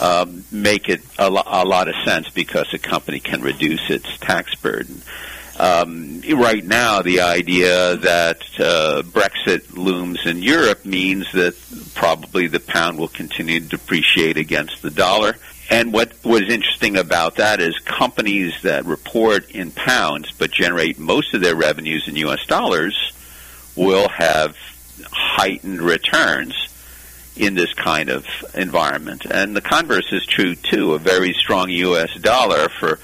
um, 0.01 0.45
make 0.51 0.89
it 0.89 1.03
a, 1.19 1.31
lo- 1.31 1.45
a 1.47 1.65
lot 1.65 1.89
of 1.89 1.95
sense 2.05 2.29
because 2.31 2.67
a 2.75 2.79
company 2.79 3.21
can 3.21 3.43
reduce 3.43 3.89
its 3.89 4.19
tax 4.19 4.55
burden. 4.57 5.03
Um, 5.59 6.23
right 6.35 6.65
now, 6.65 7.03
the 7.03 7.21
idea 7.21 7.97
that 7.99 8.41
uh, 8.59 9.03
Brexit 9.05 9.77
looms 9.77 10.27
in 10.27 10.43
Europe 10.43 10.85
means 10.85 11.31
that 11.33 11.55
probably 11.95 12.49
the 12.49 12.59
pound 12.59 12.99
will 12.99 13.09
continue 13.09 13.61
to 13.61 13.69
depreciate 13.69 14.39
against 14.39 14.83
the 14.83 14.91
dollar. 14.91 15.37
And 15.71 15.93
what 15.93 16.13
was 16.25 16.43
interesting 16.43 16.97
about 16.97 17.37
that 17.37 17.61
is 17.61 17.79
companies 17.79 18.55
that 18.63 18.85
report 18.85 19.51
in 19.51 19.71
pounds 19.71 20.33
but 20.33 20.51
generate 20.51 20.99
most 20.99 21.35
of 21.35 21.41
their 21.41 21.57
revenues 21.57 22.09
in 22.09 22.17
U.S. 22.17 22.45
dollars 22.47 23.13
will 23.77 24.09
have 24.09 24.57
heightened 25.11 25.81
returns 25.81 26.69
in 27.37 27.55
this 27.55 27.73
kind 27.75 28.11
of 28.11 28.27
environment. 28.55 29.25
And 29.25 29.57
the 29.57 29.63
converse 29.63 30.13
is 30.13 30.27
true 30.27 30.55
too. 30.55 30.95
A 30.95 30.99
very 30.99 31.33
strong 31.33 31.71
U.S. 31.71 32.15
dollar 32.21 32.69
for 32.69 32.99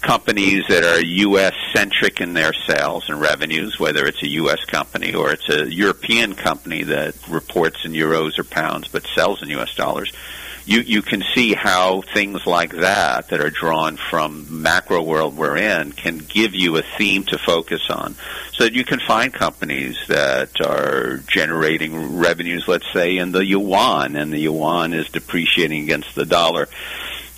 companies 0.00 0.64
that 0.68 0.84
are 0.84 1.02
U.S. 1.02 1.54
centric 1.74 2.20
in 2.20 2.34
their 2.34 2.52
sales 2.66 3.08
and 3.08 3.20
revenues, 3.20 3.78
whether 3.78 4.06
it's 4.06 4.22
a 4.22 4.28
U.S. 4.28 4.64
company 4.66 5.14
or 5.14 5.32
it's 5.32 5.48
a 5.48 5.72
European 5.72 6.34
company 6.34 6.82
that 6.84 7.14
reports 7.28 7.84
in 7.84 7.92
euros 7.92 8.38
or 8.38 8.44
pounds 8.44 8.88
but 8.88 9.06
sells 9.14 9.42
in 9.42 9.50
U.S. 9.50 9.74
dollars 9.74 10.12
you 10.66 10.80
you 10.80 11.02
can 11.02 11.22
see 11.34 11.54
how 11.54 12.00
things 12.00 12.46
like 12.46 12.72
that 12.72 13.28
that 13.28 13.40
are 13.40 13.50
drawn 13.50 13.96
from 13.96 14.62
macro 14.62 15.02
world 15.02 15.36
we're 15.36 15.56
in 15.56 15.92
can 15.92 16.18
give 16.18 16.54
you 16.54 16.76
a 16.76 16.82
theme 16.96 17.24
to 17.24 17.38
focus 17.38 17.82
on. 17.90 18.16
So 18.52 18.64
that 18.64 18.72
you 18.72 18.84
can 18.84 19.00
find 19.00 19.32
companies 19.32 19.98
that 20.08 20.60
are 20.60 21.18
generating 21.26 22.18
revenues 22.18 22.66
let's 22.66 22.90
say 22.92 23.16
in 23.16 23.32
the 23.32 23.44
yuan 23.44 24.16
and 24.16 24.32
the 24.32 24.38
yuan 24.38 24.92
is 24.94 25.08
depreciating 25.08 25.82
against 25.82 26.14
the 26.14 26.24
dollar. 26.24 26.68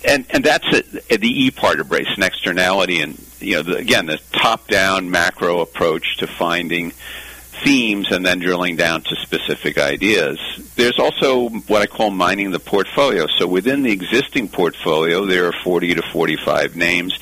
And 0.05 0.25
and 0.29 0.43
that's 0.43 0.69
the 0.71 1.19
E 1.21 1.51
part 1.51 1.79
of 1.79 1.89
Brace, 1.89 2.07
an 2.15 2.23
externality, 2.23 3.01
and 3.01 3.19
you 3.39 3.55
know, 3.55 3.63
the, 3.63 3.77
again, 3.77 4.05
the 4.05 4.19
top-down 4.31 5.09
macro 5.09 5.59
approach 5.59 6.17
to 6.17 6.27
finding 6.27 6.93
themes 7.63 8.11
and 8.11 8.25
then 8.25 8.39
drilling 8.39 8.75
down 8.75 9.01
to 9.01 9.15
specific 9.15 9.77
ideas. 9.77 10.39
There's 10.75 10.99
also 10.99 11.49
what 11.49 11.81
I 11.81 11.85
call 11.87 12.11
mining 12.11 12.51
the 12.51 12.59
portfolio. 12.59 13.27
So 13.27 13.47
within 13.47 13.83
the 13.83 13.91
existing 13.91 14.49
portfolio, 14.49 15.25
there 15.25 15.47
are 15.47 15.53
40 15.63 15.95
to 15.95 16.01
45 16.01 16.75
names, 16.75 17.17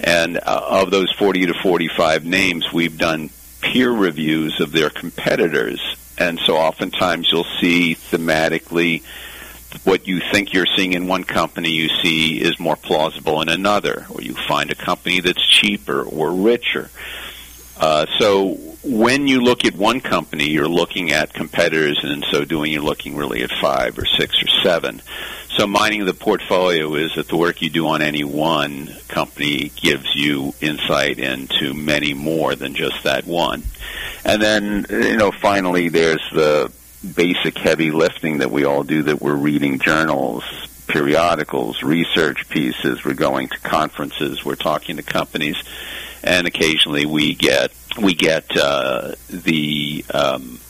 and 0.00 0.38
uh, 0.38 0.82
of 0.82 0.90
those 0.90 1.12
40 1.12 1.46
to 1.46 1.54
45 1.62 2.24
names, 2.24 2.72
we've 2.72 2.98
done 2.98 3.30
peer 3.60 3.90
reviews 3.90 4.60
of 4.60 4.72
their 4.72 4.90
competitors. 4.90 5.80
And 6.18 6.38
so 6.38 6.56
oftentimes 6.56 7.28
you'll 7.30 7.46
see 7.60 7.94
thematically 7.94 9.02
what 9.84 10.06
you 10.06 10.20
think 10.32 10.52
you're 10.52 10.66
seeing 10.76 10.92
in 10.92 11.06
one 11.06 11.24
company 11.24 11.70
you 11.70 11.88
see 12.02 12.40
is 12.40 12.58
more 12.58 12.76
plausible 12.76 13.42
in 13.42 13.48
another, 13.48 14.06
or 14.10 14.22
you 14.22 14.34
find 14.34 14.70
a 14.70 14.74
company 14.74 15.20
that's 15.20 15.46
cheaper 15.46 16.02
or 16.02 16.32
richer. 16.32 16.90
Uh, 17.78 18.06
so 18.18 18.75
when 18.86 19.26
you 19.26 19.40
look 19.40 19.64
at 19.64 19.74
one 19.74 20.00
company, 20.00 20.48
you're 20.48 20.68
looking 20.68 21.10
at 21.10 21.32
competitors, 21.32 21.98
and 22.02 22.12
in 22.12 22.22
so 22.30 22.44
doing, 22.44 22.72
you're 22.72 22.82
looking 22.82 23.16
really 23.16 23.42
at 23.42 23.50
five 23.60 23.98
or 23.98 24.06
six 24.06 24.40
or 24.42 24.46
seven. 24.62 25.02
So 25.56 25.66
mining 25.66 26.04
the 26.04 26.14
portfolio 26.14 26.94
is 26.94 27.14
that 27.16 27.28
the 27.28 27.36
work 27.36 27.62
you 27.62 27.70
do 27.70 27.86
on 27.88 28.02
any 28.02 28.22
one 28.22 28.94
company 29.08 29.72
gives 29.74 30.14
you 30.14 30.54
insight 30.60 31.18
into 31.18 31.74
many 31.74 32.14
more 32.14 32.54
than 32.54 32.74
just 32.74 33.02
that 33.04 33.26
one. 33.26 33.64
And 34.24 34.40
then, 34.40 34.86
you 34.88 35.16
know, 35.16 35.32
finally, 35.32 35.88
there's 35.88 36.24
the 36.32 36.70
basic 37.14 37.58
heavy 37.58 37.90
lifting 37.90 38.38
that 38.38 38.50
we 38.50 38.64
all 38.64 38.82
do 38.82 39.04
that 39.04 39.20
we're 39.20 39.34
reading 39.34 39.78
journals, 39.78 40.44
periodicals, 40.86 41.82
research 41.82 42.48
pieces, 42.48 43.04
we're 43.04 43.14
going 43.14 43.48
to 43.48 43.58
conferences, 43.60 44.44
we're 44.44 44.54
talking 44.56 44.96
to 44.96 45.02
companies 45.02 45.56
and 46.22 46.46
occasionally 46.46 47.06
we 47.06 47.34
get 47.34 47.72
we 47.98 48.14
get 48.14 48.44
uh, 48.56 49.14
the 49.28 50.04
um, 50.12 50.60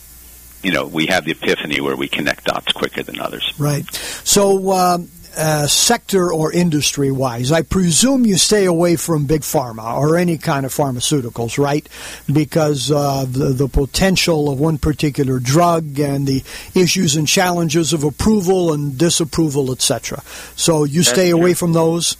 you 0.63 0.71
know 0.71 0.85
we 0.87 1.07
have 1.07 1.25
the 1.25 1.31
epiphany 1.31 1.81
where 1.81 1.95
we 1.95 2.07
connect 2.07 2.45
dots 2.45 2.71
quicker 2.71 3.03
than 3.03 3.19
others. 3.19 3.53
Right. 3.57 3.85
So. 4.23 4.71
Um, 4.71 5.09
uh, 5.39 5.67
sector 5.67 6.33
or 6.33 6.51
industry 6.51 7.11
wise, 7.11 7.51
I 7.51 7.61
presume 7.61 8.25
you 8.25 8.37
stay 8.37 8.65
away 8.65 8.95
from 8.95 9.27
big 9.27 9.41
pharma 9.41 9.95
or 9.95 10.17
any 10.17 10.39
kind 10.39 10.65
of 10.65 10.73
pharmaceuticals, 10.73 11.59
right? 11.59 11.87
Because 12.31 12.91
uh, 12.91 13.25
the, 13.29 13.49
the 13.49 13.67
potential 13.67 14.49
of 14.49 14.59
one 14.59 14.79
particular 14.79 15.37
drug 15.37 15.99
and 15.99 16.25
the 16.25 16.43
issues 16.73 17.15
and 17.15 17.27
challenges 17.27 17.93
of 17.93 18.03
approval 18.03 18.73
and 18.73 18.97
disapproval, 18.97 19.71
etc. 19.71 20.23
So 20.55 20.85
you 20.85 21.03
stay 21.03 21.29
away 21.29 21.53
from 21.53 21.73
those. 21.73 22.17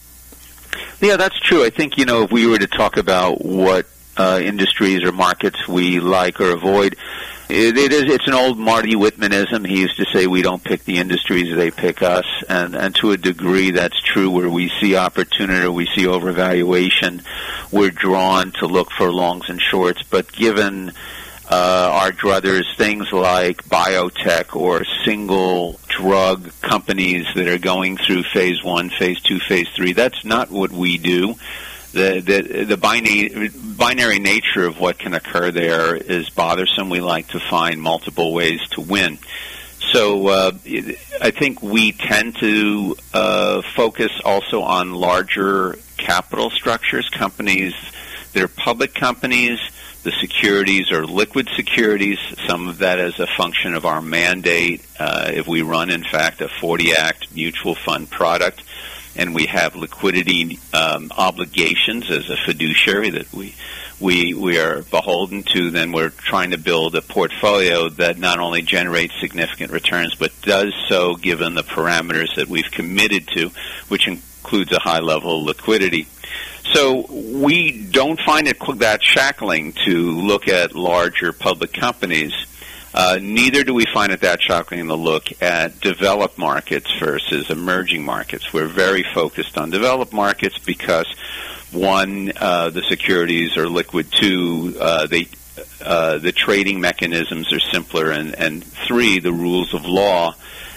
Yeah, 1.02 1.18
that's 1.18 1.40
true. 1.40 1.66
I 1.66 1.72
think 1.72 1.98
you 1.98 2.06
know 2.06 2.24
if 2.24 2.32
we 2.32 2.46
were 2.46 2.60
to 2.60 2.68
talk 2.68 2.98
about 2.98 3.44
what 3.44 3.88
uh, 4.18 4.40
industries 4.44 5.04
or 5.04 5.12
markets 5.12 5.68
we 5.68 6.00
like 6.00 6.42
or 6.42 6.52
avoid, 6.52 6.96
it, 7.50 7.78
it 7.78 7.94
is 7.94 8.04
it's 8.14 8.28
an 8.28 8.34
old 8.34 8.58
Marty 8.58 8.94
Whitmanism. 8.94 9.66
He 9.66 9.80
used 9.80 9.98
to 9.98 10.06
say 10.12 10.28
we 10.28 10.42
don't 10.42 10.64
pick 10.64 10.84
the 10.84 10.98
industries; 10.98 11.56
they 11.56 11.72
pick 11.72 12.02
us, 12.02 12.26
and 12.50 12.76
and 12.76 12.94
to 12.96 13.12
a 13.12 13.18
degree 13.18 13.72
that's 13.72 14.02
true. 14.02 14.30
Where 14.30 14.50
we 14.50 14.70
see 14.82 14.96
opportunity 14.98 15.66
or 15.66 15.72
we 15.72 15.86
see 15.96 16.06
overvaluation, 16.06 17.24
we're 17.72 17.92
drawn 17.92 18.52
to 18.60 18.66
look 18.66 18.92
for 18.92 19.14
longs 19.14 19.50
and 19.50 19.62
shorts. 19.62 20.04
But 20.04 20.32
given 20.34 20.92
uh, 21.50 21.90
our 21.94 22.12
druthers, 22.12 22.66
things 22.76 23.12
like 23.14 23.64
biotech 23.64 24.54
or 24.56 24.84
single 25.06 25.80
drug 25.88 26.52
companies 26.62 27.26
that 27.36 27.48
are 27.48 27.58
going 27.58 27.98
through 27.98 28.24
phase 28.34 28.62
one, 28.64 28.90
phase 28.90 29.22
two, 29.22 29.40
phase 29.40 29.70
three. 29.74 29.94
That's 29.94 30.26
not 30.26 30.52
what 30.52 30.72
we 30.72 30.98
do. 30.98 31.36
The, 31.98 32.22
the, 32.22 32.64
the 32.66 32.78
binary, 32.78 33.50
binary 33.50 34.20
nature 34.20 34.66
of 34.66 34.80
what 34.80 35.00
can 35.00 35.14
occur 35.14 35.52
there 35.52 35.96
is 35.96 36.30
bothersome. 36.30 36.90
We 36.90 37.02
like 37.02 37.30
to 37.30 37.40
find 37.40 37.82
multiple 37.82 38.34
ways 38.34 38.62
to 38.72 38.82
win. 38.82 39.18
So 39.92 40.28
uh, 40.28 40.52
I 41.22 41.32
think 41.32 41.62
we 41.62 41.94
tend 41.94 42.38
to 42.38 42.96
uh, 43.14 43.62
focus 43.76 44.12
also 44.24 44.62
on 44.62 44.94
larger 44.94 45.78
capital 45.98 46.50
structures, 46.50 47.10
companies 47.10 47.74
that 48.34 48.44
are 48.44 48.48
public 48.48 48.94
companies– 48.94 49.60
the 50.08 50.14
securities 50.22 50.90
are 50.94 51.06
liquid 51.06 51.50
securities. 51.54 52.18
Some 52.48 52.70
of 52.70 52.78
that 52.78 52.98
is 52.98 53.20
a 53.20 53.28
function 53.28 53.74
of 53.74 53.86
our 53.86 54.02
mandate. 54.02 54.82
Uh, 54.98 55.32
if 55.34 55.48
we 55.48 55.64
run, 55.64 55.90
in 55.90 56.02
fact, 56.02 56.40
a 56.40 56.48
40 56.48 56.94
Act 56.94 57.36
mutual 57.36 57.76
fund 57.76 58.10
product, 58.10 58.64
and 59.18 59.36
we 59.36 59.48
have 59.48 59.76
liquidity 59.76 60.60
um, 60.74 61.12
obligations 61.18 62.10
as 62.10 62.30
a 62.30 62.38
fiduciary 62.46 63.10
that 63.10 63.34
we 63.34 63.56
we 64.00 64.34
we 64.34 64.60
are 64.60 64.84
beholden 64.84 65.44
to, 65.44 65.72
then 65.72 65.92
we're 65.92 66.10
trying 66.10 66.52
to 66.52 66.58
build 66.58 66.96
a 66.96 67.02
portfolio 67.02 67.90
that 67.90 68.20
not 68.20 68.40
only 68.40 68.62
generates 68.62 69.20
significant 69.20 69.72
returns, 69.72 70.14
but 70.16 70.32
does 70.42 70.74
so 70.88 71.16
given 71.16 71.56
the 71.56 71.64
parameters 71.64 72.36
that 72.36 72.48
we've 72.48 72.70
committed 72.72 73.28
to, 73.30 73.50
which 73.88 74.08
includes 74.08 74.72
a 74.72 74.80
high 74.80 75.00
level 75.00 75.40
of 75.40 75.46
liquidity. 75.46 76.08
So 76.74 77.06
we 77.10 77.86
don't 77.86 78.20
find 78.20 78.48
it 78.48 78.58
that 78.80 79.02
shackling 79.02 79.74
to 79.86 80.12
look 80.22 80.48
at 80.48 80.76
larger 80.76 81.32
public 81.32 81.74
companies. 81.74 82.34
Uh, 83.00 83.20
neither 83.22 83.64
do 83.64 83.76
we 83.76 83.86
find 83.94 84.12
it 84.12 84.22
that 84.22 84.42
shackling 84.42 84.88
to 84.88 84.96
look 84.96 85.26
at 85.40 85.80
developed 85.82 86.40
markets 86.40 86.92
versus 87.00 87.52
emerging 87.52 88.04
markets. 88.04 88.52
We're 88.52 88.66
very 88.66 89.06
focused 89.14 89.56
on 89.56 89.70
developed 89.70 90.14
markets 90.14 90.58
because 90.58 91.06
one, 91.72 92.32
uh, 92.36 92.72
the 92.72 92.82
securities 92.82 93.56
are 93.56 93.70
liquid. 93.70 94.12
Two, 94.12 94.76
uh, 94.80 95.06
they 95.06 95.28
uh, 95.80 96.18
the 96.18 96.32
trading 96.32 96.82
mechanisms 96.82 97.54
are 97.54 97.60
simpler, 97.60 98.10
and, 98.10 98.34
and 98.34 98.64
three, 98.64 99.20
the 99.20 99.32
rules 99.32 99.76
of 99.76 99.86
law 99.86 100.34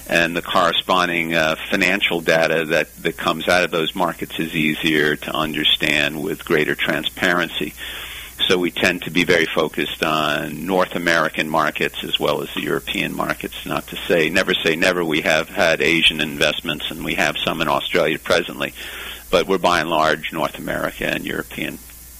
and 0.07 0.37
the 0.37 0.43
corresponding 0.43 1.35
uh, 1.35 1.57
financial 1.71 2.21
data 2.21 2.67
that, 2.67 2.95
that 2.97 3.17
comes 3.17 3.49
out 3.49 3.65
of 3.65 3.71
those 3.71 3.95
markets 3.95 4.39
is 4.39 4.55
easier 4.55 5.17
to 5.17 5.35
understand 5.35 6.23
with 6.23 6.45
greater 6.45 6.75
transparency. 6.75 7.73
So 8.49 8.59
we 8.59 8.71
tend 8.71 9.03
to 9.03 9.11
be 9.11 9.25
very 9.25 9.47
focused 9.47 10.03
on 10.03 10.67
North 10.67 10.95
American 10.97 11.49
markets 11.49 12.03
as 12.03 12.19
well 12.19 12.43
as 12.43 12.53
the 12.55 12.63
European 12.63 13.15
markets. 13.15 13.65
Not 13.65 13.87
to 13.89 13.97
say, 14.09 14.29
never 14.29 14.55
say 14.55 14.75
never. 14.75 15.05
We 15.05 15.21
have 15.21 15.49
had 15.49 15.81
Asian 15.81 16.21
investments 16.21 16.91
and 16.91 17.05
we 17.05 17.15
have 17.15 17.37
some 17.39 17.61
in 17.61 17.69
Australia 17.69 18.19
presently. 18.19 18.75
but 19.31 19.47
we're 19.47 19.59
by 19.59 19.81
and 19.81 19.89
large 19.89 20.33
North 20.33 20.59
America 20.59 21.07
and 21.07 21.25
European. 21.25 21.79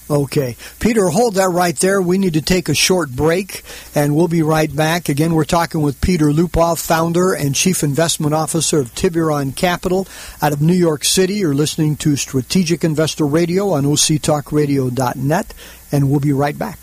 Okay. 0.09 0.57
Peter, 0.79 1.07
hold 1.07 1.35
that 1.35 1.49
right 1.49 1.75
there. 1.77 2.01
We 2.01 2.17
need 2.17 2.33
to 2.33 2.41
take 2.41 2.67
a 2.67 2.73
short 2.73 3.09
break, 3.09 3.63
and 3.95 4.13
we'll 4.13 4.27
be 4.27 4.41
right 4.41 4.73
back. 4.73 5.07
Again, 5.07 5.33
we're 5.33 5.45
talking 5.45 5.81
with 5.81 6.01
Peter 6.01 6.25
Lupoff, 6.25 6.85
founder 6.85 7.33
and 7.33 7.55
chief 7.55 7.81
investment 7.81 8.33
officer 8.33 8.79
of 8.79 8.93
Tiburon 8.93 9.53
Capital 9.53 10.07
out 10.41 10.51
of 10.51 10.61
New 10.61 10.73
York 10.73 11.05
City. 11.05 11.35
You're 11.35 11.53
listening 11.53 11.95
to 11.97 12.17
Strategic 12.17 12.83
Investor 12.83 13.25
Radio 13.25 13.69
on 13.69 13.83
octalkradio.net, 13.83 15.53
and 15.91 16.09
we'll 16.09 16.19
be 16.19 16.33
right 16.33 16.57
back. 16.57 16.79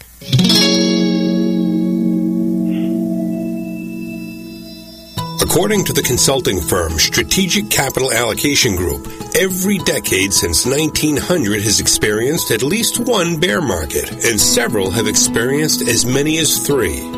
According 5.40 5.86
to 5.86 5.92
the 5.92 6.02
consulting 6.02 6.60
firm 6.60 6.92
Strategic 6.98 7.70
Capital 7.70 8.12
Allocation 8.12 8.76
Group, 8.76 9.08
every 9.34 9.78
decade 9.78 10.32
since 10.32 10.66
1900 10.66 11.62
has 11.62 11.80
experienced 11.80 12.50
at 12.50 12.62
least 12.62 13.00
one 13.00 13.40
bear 13.40 13.60
market, 13.60 14.10
and 14.24 14.38
several 14.38 14.90
have 14.90 15.08
experienced 15.08 15.82
as 15.82 16.04
many 16.04 16.38
as 16.38 16.58
three. 16.66 17.17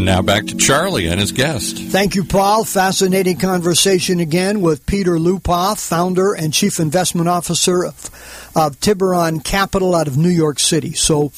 And 0.00 0.06
now 0.06 0.22
back 0.22 0.46
to 0.46 0.56
Charlie 0.56 1.08
and 1.08 1.20
his 1.20 1.30
guest. 1.30 1.76
Thank 1.76 2.14
you, 2.14 2.24
Paul. 2.24 2.64
Fascinating 2.64 3.36
conversation 3.36 4.18
again 4.18 4.62
with 4.62 4.86
Peter 4.86 5.18
Lupoff, 5.18 5.86
founder 5.86 6.32
and 6.32 6.54
chief 6.54 6.80
investment 6.80 7.28
officer 7.28 7.84
of, 7.84 8.08
of 8.56 8.80
Tiburon 8.80 9.40
Capital 9.40 9.94
out 9.94 10.08
of 10.08 10.16
New 10.16 10.30
York 10.30 10.58
City. 10.58 10.94
So, 10.94 11.32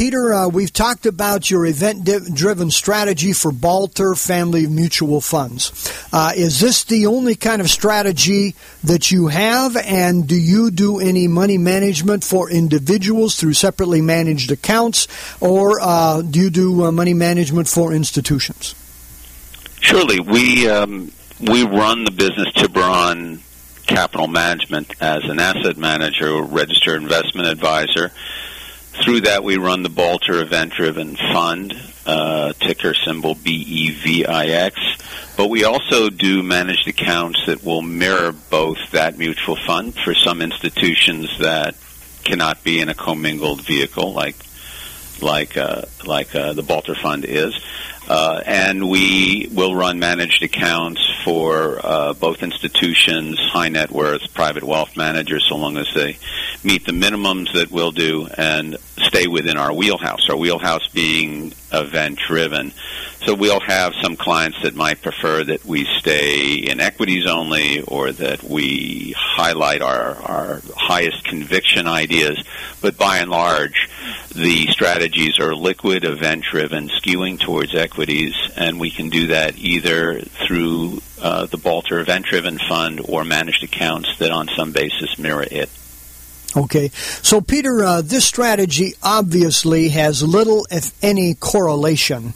Peter, 0.00 0.32
uh, 0.32 0.48
we've 0.48 0.72
talked 0.72 1.04
about 1.04 1.50
your 1.50 1.66
event 1.66 2.08
driven 2.32 2.70
strategy 2.70 3.34
for 3.34 3.50
Balter 3.50 4.18
Family 4.18 4.66
Mutual 4.66 5.20
Funds. 5.20 5.92
Uh, 6.10 6.32
is 6.34 6.58
this 6.58 6.84
the 6.84 7.04
only 7.04 7.34
kind 7.34 7.60
of 7.60 7.68
strategy 7.68 8.54
that 8.82 9.10
you 9.10 9.26
have, 9.26 9.76
and 9.76 10.26
do 10.26 10.34
you 10.34 10.70
do 10.70 11.00
any 11.00 11.28
money 11.28 11.58
management 11.58 12.24
for 12.24 12.48
individuals 12.48 13.36
through 13.36 13.52
separately 13.52 14.00
managed 14.00 14.50
accounts, 14.50 15.06
or 15.38 15.78
uh, 15.82 16.22
do 16.22 16.40
you 16.40 16.48
do 16.48 16.86
uh, 16.86 16.90
money 16.90 17.12
management 17.12 17.68
for 17.68 17.92
institutions? 17.92 18.74
Surely. 19.82 20.18
We, 20.18 20.66
um, 20.66 21.12
we 21.42 21.62
run 21.64 22.04
the 22.04 22.10
business 22.10 22.50
Tiburon 22.54 23.42
Capital 23.86 24.28
Management 24.28 24.94
as 24.98 25.24
an 25.24 25.38
asset 25.38 25.76
manager, 25.76 26.40
registered 26.42 27.02
investment 27.02 27.48
advisor 27.48 28.12
through 28.92 29.22
that, 29.22 29.42
we 29.44 29.56
run 29.56 29.82
the 29.82 29.88
Balter 29.88 30.40
Event 30.42 30.72
Driven 30.72 31.16
Fund, 31.16 31.74
uh, 32.06 32.52
ticker 32.54 32.94
symbol 32.94 33.34
BEVIX. 33.34 34.72
But 35.36 35.48
we 35.48 35.64
also 35.64 36.10
do 36.10 36.42
managed 36.42 36.86
accounts 36.88 37.46
that 37.46 37.64
will 37.64 37.82
mirror 37.82 38.32
both 38.32 38.78
that 38.92 39.16
mutual 39.16 39.56
fund 39.56 39.94
for 39.94 40.14
some 40.14 40.42
institutions 40.42 41.30
that 41.38 41.76
cannot 42.24 42.62
be 42.62 42.80
in 42.80 42.88
a 42.88 42.94
commingled 42.94 43.62
vehicle 43.62 44.12
like 44.12 44.36
like 45.22 45.56
uh, 45.56 45.82
like 46.04 46.34
uh, 46.34 46.52
the 46.52 46.62
Balter 46.62 46.96
Fund 46.96 47.24
is, 47.24 47.54
uh, 48.10 48.42
and 48.44 48.90
we 48.90 49.48
will 49.52 49.72
run 49.72 50.00
managed 50.00 50.42
accounts 50.42 51.00
for 51.24 51.78
uh, 51.80 52.12
both 52.14 52.42
institutions, 52.42 53.38
high 53.52 53.68
net 53.68 53.92
worth, 53.92 54.34
private 54.34 54.64
wealth 54.64 54.96
managers, 54.96 55.46
so 55.48 55.54
long 55.54 55.76
as 55.76 55.86
they 55.94 56.16
meet 56.64 56.84
the 56.84 56.92
minimums 56.92 57.52
that 57.54 57.70
we'll 57.70 57.92
do 57.92 58.26
and 58.36 58.76
stay 58.96 59.28
within 59.28 59.56
our 59.56 59.72
wheelhouse. 59.72 60.28
Our 60.28 60.36
wheelhouse 60.36 60.88
being 60.88 61.52
event 61.72 62.18
driven. 62.26 62.72
So 63.26 63.34
we'll 63.34 63.60
have 63.60 63.92
some 64.02 64.16
clients 64.16 64.62
that 64.62 64.74
might 64.74 65.02
prefer 65.02 65.44
that 65.44 65.64
we 65.64 65.84
stay 66.00 66.54
in 66.54 66.80
equities 66.80 67.26
only 67.28 67.82
or 67.82 68.10
that 68.10 68.42
we 68.42 69.14
highlight 69.16 69.82
our, 69.82 70.16
our 70.16 70.62
highest 70.74 71.22
conviction 71.24 71.86
ideas. 71.86 72.42
But 72.80 72.96
by 72.96 73.18
and 73.18 73.30
large, 73.30 73.79
the 74.34 74.66
strategies 74.68 75.38
are 75.38 75.54
liquid, 75.54 76.04
event 76.04 76.44
driven, 76.44 76.88
skewing 76.88 77.38
towards 77.38 77.74
equities, 77.74 78.34
and 78.56 78.78
we 78.78 78.90
can 78.90 79.10
do 79.10 79.28
that 79.28 79.58
either 79.58 80.20
through 80.20 81.02
uh, 81.20 81.46
the 81.46 81.58
Balter 81.58 82.00
event 82.00 82.26
driven 82.26 82.58
fund 82.58 83.00
or 83.08 83.24
managed 83.24 83.64
accounts 83.64 84.16
that 84.18 84.30
on 84.30 84.48
some 84.56 84.72
basis 84.72 85.18
mirror 85.18 85.46
it. 85.50 85.68
Okay, 86.56 86.88
so 86.88 87.40
Peter, 87.40 87.84
uh, 87.84 88.02
this 88.02 88.24
strategy 88.24 88.94
obviously 89.04 89.90
has 89.90 90.20
little, 90.22 90.66
if 90.68 90.92
any, 91.02 91.34
correlation 91.34 92.34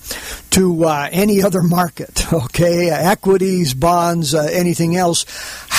to 0.50 0.84
uh, 0.84 1.08
any 1.10 1.42
other 1.42 1.62
market. 1.62 2.24
Okay, 2.34 2.90
equities, 2.90 3.74
bonds, 3.74 4.34
uh, 4.34 4.48
anything 4.50 4.96
else. 4.96 5.24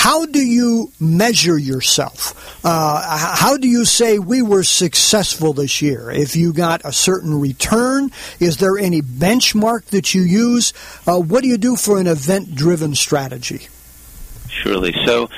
How 0.06 0.24
do 0.24 0.38
you 0.38 0.92
measure 1.00 1.58
yourself? 1.58 2.64
Uh, 2.64 3.34
how 3.34 3.56
do 3.56 3.66
you 3.66 3.84
say 3.84 4.20
we 4.20 4.40
were 4.40 4.62
successful 4.62 5.52
this 5.52 5.82
year? 5.82 6.12
If 6.12 6.36
you 6.36 6.52
got 6.52 6.84
a 6.84 6.92
certain 6.92 7.40
return, 7.40 8.12
is 8.38 8.58
there 8.58 8.78
any 8.78 9.02
benchmark 9.02 9.86
that 9.86 10.14
you 10.14 10.22
use? 10.22 10.72
Uh, 11.08 11.18
what 11.18 11.42
do 11.42 11.48
you 11.48 11.58
do 11.58 11.74
for 11.74 11.98
an 11.98 12.06
event-driven 12.06 12.94
strategy? 12.94 13.66
Surely. 14.48 14.94
So 15.04 15.28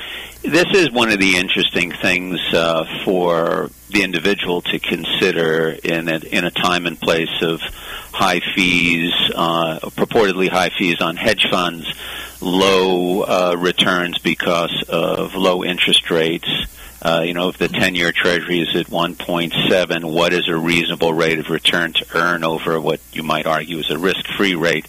this 0.43 0.67
is 0.75 0.91
one 0.91 1.11
of 1.11 1.17
the 1.17 1.37
interesting 1.37 1.91
things 1.91 2.39
uh, 2.53 2.85
for 3.03 3.71
the 3.89 4.03
individual 4.03 4.61
to 4.61 4.77
consider 4.77 5.69
in 5.83 6.07
a, 6.07 6.19
in 6.19 6.45
a 6.45 6.51
time 6.51 6.85
and 6.85 7.01
place 7.01 7.41
of 7.41 7.59
high 8.11 8.41
fees, 8.53 9.13
uh, 9.33 9.79
purportedly 9.95 10.47
high 10.47 10.69
fees 10.77 11.01
on 11.01 11.15
hedge 11.15 11.47
funds, 11.49 11.91
low 12.41 13.21
uh, 13.21 13.55
returns 13.57 14.17
because 14.19 14.83
of 14.87 15.35
low 15.35 15.63
interest 15.63 16.09
rates. 16.09 16.49
Uh, 17.01 17.21
you 17.25 17.33
know, 17.33 17.47
if 17.47 17.57
the 17.57 17.69
10-year 17.69 18.11
Treasury 18.11 18.59
is 18.59 18.75
at 18.75 18.87
1.7, 18.87 20.13
what 20.13 20.33
is 20.33 20.49
a 20.49 20.55
reasonable 20.55 21.13
rate 21.13 21.39
of 21.39 21.49
return 21.49 21.93
to 21.93 22.05
earn 22.13 22.43
over 22.43 22.79
what 22.79 22.99
you 23.13 23.23
might 23.23 23.45
argue 23.45 23.77
is 23.77 23.89
a 23.89 23.97
risk-free 23.97 24.55
rate? 24.55 24.85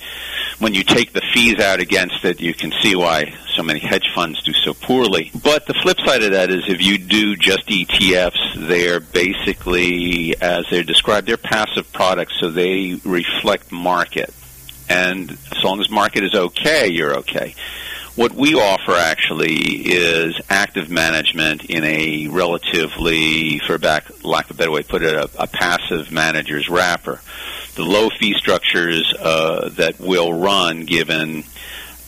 when 0.60 0.74
you 0.74 0.84
take 0.84 1.12
the 1.12 1.22
fees 1.32 1.58
out 1.58 1.80
against 1.80 2.22
it, 2.24 2.38
you 2.38 2.52
can 2.52 2.70
see 2.82 2.94
why 2.94 3.34
so 3.56 3.62
many 3.62 3.80
hedge 3.80 4.10
funds 4.14 4.42
do 4.42 4.52
so 4.52 4.74
poorly. 4.74 5.30
But 5.42 5.66
the 5.66 5.74
flip 5.74 5.98
side 6.04 6.22
of 6.22 6.32
that 6.32 6.50
is 6.50 6.68
if 6.68 6.82
you 6.82 6.98
do 6.98 7.34
just 7.34 7.66
ETFs, 7.66 8.68
they're 8.68 9.00
basically, 9.00 10.34
as 10.40 10.66
they're 10.70 10.84
described, 10.84 11.26
they're 11.26 11.38
passive 11.38 11.90
products, 11.92 12.38
so 12.38 12.50
they 12.50 13.00
reflect 13.04 13.72
market. 13.72 14.34
And 14.90 15.30
as 15.30 15.64
long 15.64 15.80
as 15.80 15.88
market 15.88 16.24
is 16.24 16.34
okay, 16.34 16.90
you're 16.90 17.18
okay. 17.20 17.54
What 18.16 18.32
we 18.32 18.54
offer 18.54 18.92
actually 18.92 19.56
is 19.56 20.38
active 20.50 20.90
management 20.90 21.64
in 21.64 21.84
a 21.84 22.26
relatively, 22.28 23.60
for 23.60 23.78
back, 23.78 24.04
lack 24.24 24.50
of 24.50 24.56
a 24.56 24.58
better 24.58 24.70
way 24.72 24.82
to 24.82 24.88
put 24.88 25.02
it, 25.02 25.14
a, 25.14 25.30
a 25.38 25.46
passive 25.46 26.10
manager's 26.12 26.68
wrapper 26.68 27.20
the 27.74 27.84
low 27.84 28.10
fee 28.10 28.34
structures 28.34 29.14
uh, 29.18 29.68
that 29.70 29.98
will 30.00 30.32
run 30.32 30.84
given 30.84 31.44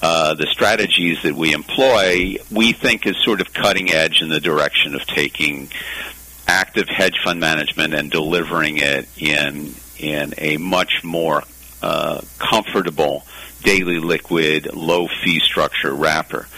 uh, 0.03 0.35
the 0.35 0.47
strategies 0.51 1.23
that 1.23 1.35
we 1.35 1.53
employ, 1.53 2.37
we 2.51 2.73
think 2.73 3.07
is 3.07 3.16
sort 3.23 3.40
of 3.40 3.53
cutting 3.53 3.92
edge 3.92 4.21
in 4.21 4.29
the 4.29 4.40
direction 4.40 4.95
of 4.95 5.07
taking 5.07 5.68
active 6.47 6.88
hedge 6.88 7.14
fund 7.25 7.38
management 7.38 7.95
and 7.95 8.11
delivering 8.11 8.79
it 8.79 9.09
in 9.16 9.75
in 9.99 10.35
a 10.38 10.57
much 10.57 11.05
more 11.05 11.45
uh, 11.83 12.21
comfortable 12.38 13.25
daily 13.62 13.99
liquid 13.99 14.75
low 14.75 15.07
fee 15.07 15.40
structure 15.40 15.92
wrapper. 15.92 16.49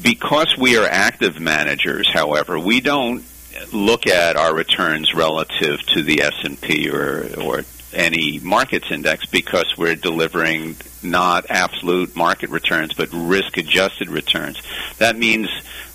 Because 0.00 0.56
we 0.56 0.76
are 0.78 0.86
active 0.86 1.40
managers, 1.40 2.08
however, 2.12 2.58
we 2.58 2.80
don't 2.80 3.24
look 3.72 4.06
at 4.06 4.36
our 4.36 4.54
returns 4.54 5.14
relative 5.14 5.80
to 5.94 6.02
the 6.02 6.22
S&P 6.22 6.88
or, 6.90 7.28
or 7.42 7.64
any 7.92 8.38
markets 8.40 8.90
index 8.90 9.26
because 9.26 9.74
we're 9.76 9.94
delivering 9.94 10.76
not 11.02 11.46
absolute 11.48 12.14
market 12.16 12.50
returns 12.50 12.92
but 12.92 13.08
risk 13.12 13.56
adjusted 13.56 14.08
returns. 14.08 14.60
That 14.98 15.16
means 15.16 15.48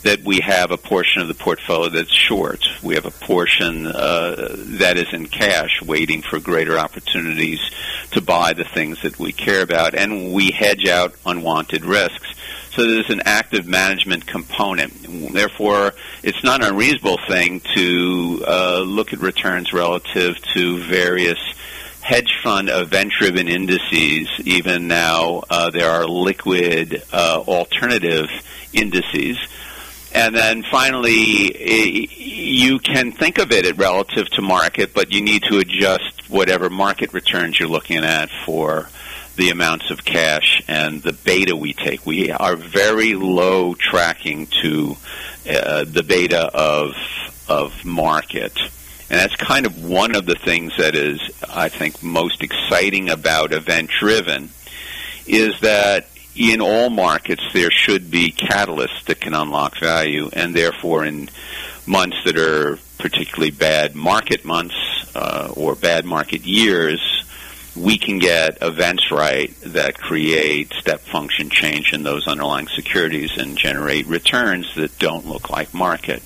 that 0.04 0.24
we 0.24 0.42
have 0.42 0.72
a 0.72 0.78
portion 0.78 1.22
of 1.22 1.28
the 1.30 1.34
portfolio 1.34 1.90
that's 1.90 2.14
short. 2.14 2.66
We 2.82 2.96
have 2.96 3.06
a 3.06 3.12
portion 3.12 3.88
uh, 3.88 4.50
that 4.80 4.98
is 4.98 5.14
in 5.14 5.28
cash 5.28 5.82
waiting 5.82 6.22
for 6.22 6.40
greater 6.40 6.78
opportunities 6.78 7.60
to 8.12 8.22
buy 8.22 8.54
the 8.54 8.66
things 8.66 9.02
that 9.04 9.18
we 9.18 9.32
care 9.32 9.62
about 9.62 9.96
and 9.96 10.34
we 10.34 10.52
hedge 10.52 10.88
out 10.88 11.16
unwanted 11.26 11.86
risks. 11.86 12.34
So 12.76 12.88
there's 12.88 13.10
an 13.12 13.22
active 13.26 13.68
management 13.68 14.26
component. 14.26 15.32
Therefore, 15.32 15.94
it's 16.24 16.44
not 16.44 16.64
an 16.64 16.70
unreasonable 16.70 17.20
thing 17.28 17.62
to 17.76 18.44
uh, 18.48 18.80
look 18.80 19.14
at 19.14 19.20
returns 19.20 19.74
relative 19.74 20.42
to 20.56 20.80
various 20.80 21.38
hedge 22.04 22.40
fund 22.44 22.70
event-driven 22.70 23.48
indices. 23.48 24.30
Even 24.44 24.88
now, 24.88 25.44
uh, 25.50 25.70
there 25.70 25.90
are 25.90 26.06
liquid 26.06 27.02
uh, 27.12 27.42
alternative 27.48 28.30
indices. 28.74 29.38
And 30.14 30.36
then 30.36 30.64
finally, 30.70 32.08
you 32.14 32.78
can 32.80 33.12
think 33.12 33.40
of 33.40 33.52
it 33.52 33.78
relative 33.78 34.30
to 34.32 34.42
market, 34.42 34.94
but 34.94 35.12
you 35.12 35.22
need 35.22 35.44
to 35.44 35.58
adjust 35.58 36.30
whatever 36.30 36.70
market 36.70 37.14
returns 37.14 37.60
you're 37.60 37.70
looking 37.70 38.04
at 38.04 38.30
for 38.46 38.90
the 39.36 39.50
amounts 39.50 39.90
of 39.90 40.06
cash 40.06 40.62
and 40.68 41.02
the 41.02 41.14
beta 41.14 41.56
we 41.56 41.74
take. 41.74 42.06
We 42.06 42.30
are 42.30 42.56
very 42.56 43.16
low 43.16 43.74
tracking 43.74 44.48
to 44.62 44.98
uh, 45.50 45.86
the 45.86 46.04
beta 46.04 46.50
of 46.54 46.94
of 47.50 47.84
market. 47.84 48.58
And 49.14 49.22
that's 49.22 49.36
kind 49.36 49.68
of 49.68 49.86
one 49.86 50.16
of 50.16 50.26
the 50.26 50.34
things 50.34 50.74
that 50.80 50.96
is, 50.96 51.22
I 51.48 51.70
think, 51.70 52.02
most 52.02 52.42
exciting 52.42 53.12
about 53.12 53.54
event 53.54 53.92
driven 54.00 54.50
is 55.28 55.54
that 55.62 56.08
in 56.36 56.62
all 56.62 56.90
markets 56.90 57.44
there 57.54 57.70
should 57.70 58.10
be 58.10 58.32
catalysts 58.32 59.06
that 59.06 59.22
can 59.22 59.36
unlock 59.36 59.78
value, 59.80 60.32
and 60.34 60.56
therefore 60.56 61.06
in 61.06 61.30
months 61.86 62.18
that 62.26 62.40
are 62.40 62.80
particularly 62.98 63.52
bad 63.52 63.94
market 63.94 64.46
months 64.46 64.74
uh, 65.14 65.54
or 65.56 65.76
bad 65.76 66.06
market 66.06 66.42
years, 66.42 67.00
we 67.76 68.00
can 68.00 68.18
get 68.18 68.64
events 68.64 69.12
right 69.12 69.54
that 69.62 69.96
create 69.96 70.74
step 70.74 71.02
function 71.02 71.52
change 71.52 71.94
in 71.94 72.02
those 72.02 72.26
underlying 72.26 72.68
securities 72.68 73.38
and 73.38 73.60
generate 73.60 74.08
returns 74.08 74.74
that 74.74 74.98
don't 74.98 75.28
look 75.28 75.52
like 75.52 75.72
market 75.72 76.24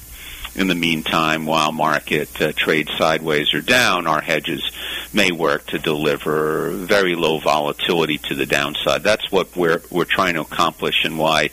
in 0.57 0.67
the 0.67 0.75
meantime, 0.75 1.45
while 1.45 1.71
market 1.71 2.41
uh, 2.41 2.51
trades 2.51 2.91
sideways 2.97 3.53
or 3.53 3.61
down, 3.61 4.07
our 4.07 4.21
hedges 4.21 4.71
may 5.13 5.31
work 5.31 5.65
to 5.67 5.79
deliver 5.79 6.71
very 6.71 7.15
low 7.15 7.39
volatility 7.39 8.17
to 8.17 8.35
the 8.35 8.45
downside. 8.45 9.03
That's 9.03 9.31
what 9.31 9.55
we're 9.55 9.81
we're 9.89 10.05
trying 10.05 10.33
to 10.33 10.41
accomplish, 10.41 11.05
and 11.05 11.17
why 11.17 11.51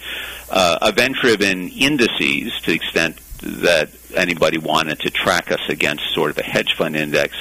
uh, 0.51 0.79
event-driven 0.83 1.69
indices, 1.69 2.59
to 2.63 2.71
the 2.71 2.75
extent 2.75 3.21
that 3.41 3.91
anybody 4.15 4.59
wanted 4.59 5.01
to 5.01 5.11
track 5.11 5.53
us 5.53 5.61
against 5.69 6.15
sort 6.15 6.31
of 6.31 6.39
a 6.39 6.43
hedge 6.43 6.75
fund 6.77 6.97
index, 6.97 7.37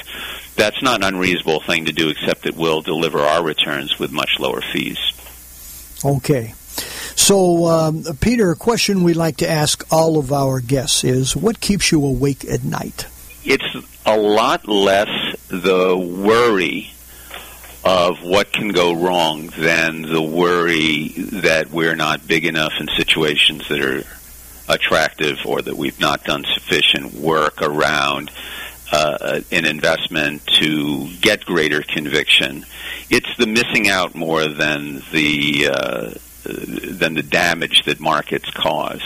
that's 0.54 0.82
not 0.82 1.02
an 1.02 1.14
unreasonable 1.14 1.60
thing 1.60 1.86
to 1.86 1.92
do, 1.92 2.10
except 2.10 2.46
it 2.46 2.56
will 2.56 2.82
deliver 2.82 3.20
our 3.20 3.42
returns 3.42 3.98
with 3.98 4.12
much 4.12 4.38
lower 4.38 4.60
fees. 4.60 4.98
Okay. 6.04 6.54
So, 7.16 7.66
um, 7.66 8.04
Peter, 8.20 8.50
a 8.50 8.56
question 8.56 9.02
we 9.02 9.14
like 9.14 9.38
to 9.38 9.48
ask 9.48 9.86
all 9.90 10.18
of 10.18 10.32
our 10.32 10.60
guests 10.60 11.04
is 11.04 11.36
what 11.36 11.60
keeps 11.60 11.90
you 11.90 12.04
awake 12.04 12.44
at 12.44 12.64
night? 12.64 13.06
It's 13.44 13.64
a 14.04 14.16
lot 14.16 14.68
less 14.68 15.08
the 15.48 15.96
worry 15.96 16.90
of 17.84 18.22
what 18.22 18.52
can 18.52 18.68
go 18.68 18.94
wrong 18.94 19.48
than 19.58 20.02
the 20.02 20.22
worry 20.22 21.08
that 21.08 21.70
we're 21.70 21.96
not 21.96 22.26
big 22.26 22.46
enough 22.46 22.72
in 22.80 22.88
situations 22.96 23.68
that 23.68 23.80
are 23.80 24.04
attractive 24.68 25.38
or 25.44 25.60
that 25.60 25.76
we've 25.76 26.00
not 26.00 26.24
done 26.24 26.44
sufficient 26.54 27.12
work 27.12 27.60
around 27.60 28.30
uh, 28.90 29.40
an 29.50 29.66
investment 29.66 30.46
to 30.46 31.08
get 31.20 31.44
greater 31.44 31.82
conviction. 31.82 32.64
It's 33.10 33.36
the 33.36 33.46
missing 33.46 33.88
out 33.88 34.14
more 34.14 34.46
than 34.46 35.02
the 35.12 35.68
uh, 35.70 36.10
than 36.44 37.14
the 37.14 37.22
damage 37.22 37.84
that 37.84 38.00
markets 38.00 38.50
cause. 38.50 39.02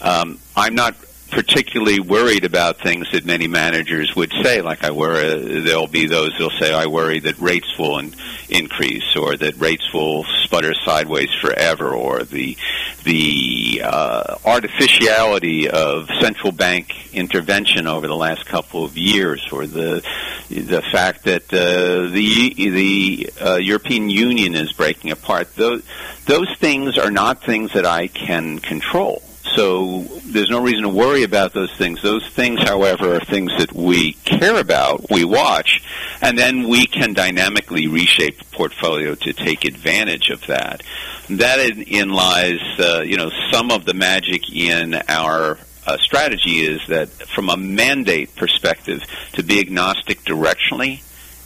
Um, 0.00 0.38
I'm 0.56 0.74
not 0.74 0.94
particularly 1.32 1.98
worried 1.98 2.44
about 2.44 2.78
things 2.78 3.10
that 3.12 3.24
many 3.24 3.48
managers 3.48 4.14
would 4.14 4.30
say, 4.42 4.60
like 4.60 4.84
I 4.84 4.90
worry, 4.90 5.62
there'll 5.62 5.86
be 5.86 6.06
those 6.06 6.36
who'll 6.36 6.50
say, 6.60 6.72
I 6.72 6.86
worry 6.86 7.20
that 7.20 7.38
rates 7.38 7.76
will 7.78 7.98
in, 7.98 8.14
increase 8.50 9.16
or 9.16 9.34
that 9.38 9.56
rates 9.56 9.92
will 9.94 10.24
sputter 10.44 10.74
sideways 10.84 11.30
forever 11.40 11.94
or 11.94 12.22
the, 12.22 12.56
the, 13.04 13.80
uh, 13.82 14.36
artificiality 14.44 15.70
of 15.70 16.08
central 16.20 16.52
bank 16.52 17.14
intervention 17.14 17.86
over 17.86 18.06
the 18.06 18.16
last 18.16 18.44
couple 18.44 18.84
of 18.84 18.98
years 18.98 19.48
or 19.50 19.66
the, 19.66 20.04
the 20.50 20.82
fact 20.92 21.24
that, 21.24 21.44
uh, 21.52 22.10
the, 22.12 22.52
the, 22.54 23.32
uh, 23.40 23.56
European 23.56 24.10
Union 24.10 24.54
is 24.54 24.70
breaking 24.74 25.10
apart. 25.10 25.54
Those, 25.56 25.82
those 26.26 26.54
things 26.58 26.98
are 26.98 27.10
not 27.10 27.42
things 27.42 27.72
that 27.72 27.86
I 27.86 28.08
can 28.08 28.58
control 28.58 29.22
so 29.42 30.02
there's 30.24 30.50
no 30.50 30.62
reason 30.62 30.82
to 30.82 30.88
worry 30.88 31.24
about 31.24 31.52
those 31.52 31.72
things. 31.76 32.00
Those 32.00 32.26
things, 32.28 32.62
however, 32.62 33.16
are 33.16 33.20
things 33.20 33.52
that 33.58 33.72
we 33.72 34.12
care 34.12 34.58
about, 34.58 35.10
we 35.10 35.24
watch, 35.24 35.82
and 36.20 36.38
then 36.38 36.68
we 36.68 36.86
can 36.86 37.12
dynamically 37.12 37.88
reshape 37.88 38.38
the 38.38 38.44
portfolio 38.46 39.14
to 39.14 39.32
take 39.32 39.64
advantage 39.64 40.30
of 40.30 40.46
that. 40.46 40.82
That 41.28 41.58
in, 41.60 41.82
in 41.82 42.10
lies, 42.10 42.60
uh, 42.78 43.02
you 43.04 43.16
know, 43.16 43.30
some 43.50 43.70
of 43.70 43.84
the 43.84 43.94
magic 43.94 44.50
in 44.52 44.94
our 45.08 45.58
uh, 45.86 45.98
strategy 45.98 46.60
is 46.60 46.80
that 46.88 47.08
from 47.08 47.48
a 47.48 47.56
mandate 47.56 48.34
perspective, 48.36 49.02
to 49.32 49.42
be 49.42 49.58
agnostic 49.58 50.20
directionally, 50.20 51.02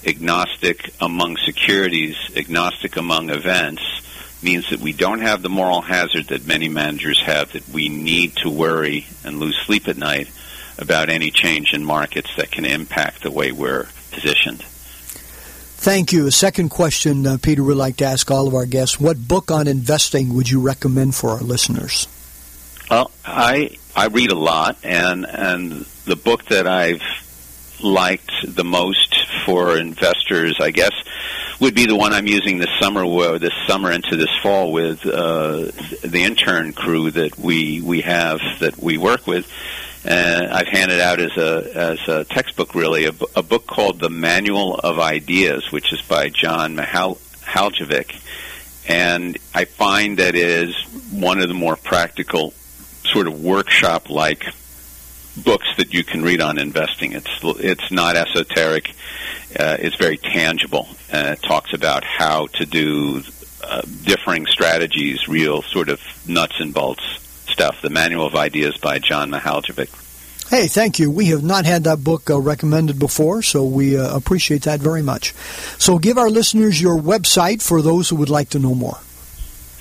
agnostic 0.07 0.91
among 1.01 1.37
securities, 1.39 2.17
agnostic 2.37 2.97
among 2.97 3.31
events, 3.31 3.83
means 4.42 4.70
that 4.70 4.81
we 4.81 4.92
don't 4.92 5.20
have 5.20 5.42
the 5.42 5.49
moral 5.49 5.81
hazard 5.81 6.29
that 6.29 6.46
many 6.46 6.68
managers 6.68 7.20
have 7.22 7.53
that 7.53 7.68
we 7.68 7.88
need 7.88 8.37
to 8.37 8.51
worry 8.51 9.07
and 9.25 9.38
lose 9.38 9.57
sleep 9.64 9.88
at 9.88 9.96
night 9.96 10.29
about 10.79 11.09
any 11.09 11.31
change 11.31 11.72
in 11.72 11.85
markets 11.85 12.31
that 12.37 12.51
can 12.51 12.64
impact 12.64 13.22
the 13.22 13.31
way 13.31 13.51
we're 13.53 13.88
positioned. 14.11 14.62
Thank 14.62 16.12
you. 16.12 16.27
A 16.27 16.33
second 16.33 16.70
question, 16.70 17.27
uh, 17.27 17.38
Peter, 17.40 17.62
would 17.62 17.77
like 17.77 17.99
to 17.99 18.05
ask 18.05 18.31
all 18.31 18.49
of 18.49 18.55
our 18.55 18.66
guests: 18.66 18.99
What 18.99 19.29
book 19.29 19.51
on 19.51 19.68
investing 19.68 20.35
would 20.35 20.51
you 20.51 20.61
recommend 20.61 21.14
for 21.14 21.31
our 21.31 21.40
listeners? 21.40 22.09
Well, 22.90 23.11
I 23.25 23.77
I 23.94 24.07
read 24.07 24.31
a 24.31 24.38
lot, 24.38 24.79
and 24.83 25.27
and 25.27 25.72
the 26.05 26.16
book 26.16 26.46
that 26.46 26.66
I've 26.66 27.03
liked 27.83 28.33
the 28.47 28.65
most 28.65 29.27
for 29.45 29.77
investors, 29.79 30.57
I 30.61 30.71
guess, 30.71 30.93
would 31.61 31.75
be 31.75 31.87
the 31.87 31.97
one 31.97 32.12
I'm 32.12 32.27
using 32.27 32.59
this 32.59 32.71
summer, 32.81 33.05
this 33.39 33.55
summer 33.67 33.91
into 33.91 34.17
this 34.17 34.31
fall 34.43 34.73
with 34.73 35.05
uh, 35.07 35.71
the 36.05 36.23
intern 36.25 36.73
crew 36.73 37.11
that 37.11 37.39
we 37.39 37.81
we 37.81 38.03
have 38.03 38.41
that 38.61 38.77
we 38.79 38.99
work 38.99 39.27
with. 39.27 39.51
And 40.05 40.47
I've 40.49 40.69
handed 40.69 41.01
out 41.01 41.21
as 41.21 41.37
a 41.37 41.71
as 41.75 42.09
a 42.09 42.25
textbook, 42.25 42.75
really, 42.75 43.07
a, 43.07 43.12
a 43.35 43.43
book 43.43 43.67
called 43.67 44.01
The 44.01 44.11
Manual 44.11 44.75
of 44.77 44.99
Ideas, 44.99 45.73
which 45.73 45.93
is 45.93 46.03
by 46.03 46.29
John 46.29 46.77
Mihaljevic. 46.77 48.23
And 48.89 49.37
I 49.53 49.65
find 49.65 50.19
that 50.19 50.37
is 50.37 50.77
one 51.11 51.41
of 51.41 51.49
the 51.49 51.55
more 51.55 51.75
practical, 51.75 52.55
sort 53.03 53.27
of 53.27 53.43
workshop 53.43 54.11
like 54.11 54.45
books 55.37 55.66
that 55.77 55.92
you 55.92 56.05
can 56.05 56.22
read 56.22 56.40
on 56.40 56.59
investing. 56.59 57.12
It's 57.12 57.31
it's 57.42 57.90
not 57.90 58.16
esoteric. 58.16 58.90
Uh, 59.59 59.77
it's 59.79 59.96
very 59.96 60.18
tangible. 60.18 60.88
Uh, 61.12 61.37
it 61.37 61.42
talks 61.42 61.72
about 61.72 62.05
how 62.05 62.46
to 62.49 62.66
do 62.66 63.22
uh, 63.62 63.83
differing 64.05 64.46
strategies, 64.46 65.29
real 65.29 65.62
sort 65.62 65.88
of 65.88 66.01
nuts 66.29 66.61
and 66.61 66.75
bolts 66.75 67.05
stuff. 67.49 67.81
The 67.83 67.90
Manual 67.90 68.27
of 68.27 68.35
Ideas 68.35 68.77
by 68.77 68.99
John 68.99 69.31
Mihaljevic. 69.31 69.88
Hey, 70.49 70.68
thank 70.68 71.01
you. 71.01 71.11
We 71.11 71.27
have 71.27 71.42
not 71.42 71.64
had 71.64 71.85
that 71.85 72.05
book 72.05 72.31
uh, 72.31 72.38
recommended 72.38 73.01
before, 73.01 73.42
so 73.42 73.64
we 73.64 73.99
uh, 73.99 74.16
appreciate 74.16 74.62
that 74.62 74.79
very 74.79 75.03
much. 75.03 75.35
So, 75.77 75.99
give 75.99 76.18
our 76.18 76.31
listeners 76.31 76.81
your 76.81 76.96
website 76.96 77.62
for 77.62 77.83
those 77.83 78.09
who 78.09 78.16
would 78.16 78.31
like 78.31 78.51
to 78.51 78.61
know 78.61 78.75
more. 78.75 78.99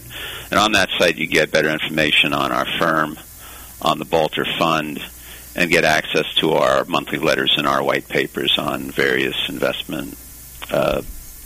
And 0.51 0.59
on 0.59 0.73
that 0.73 0.89
site, 0.97 1.15
you 1.17 1.27
get 1.27 1.51
better 1.51 1.69
information 1.69 2.33
on 2.33 2.51
our 2.51 2.67
firm, 2.77 3.17
on 3.81 3.97
the 3.97 4.05
Balter 4.05 4.45
Fund, 4.57 5.01
and 5.55 5.71
get 5.71 5.83
access 5.83 6.31
to 6.35 6.53
our 6.53 6.85
monthly 6.85 7.17
letters 7.17 7.55
and 7.57 7.67
our 7.67 7.83
white 7.83 8.07
papers 8.07 8.57
on 8.57 8.91
various 8.91 9.35
investment 9.49 10.17
uh, 10.69 11.01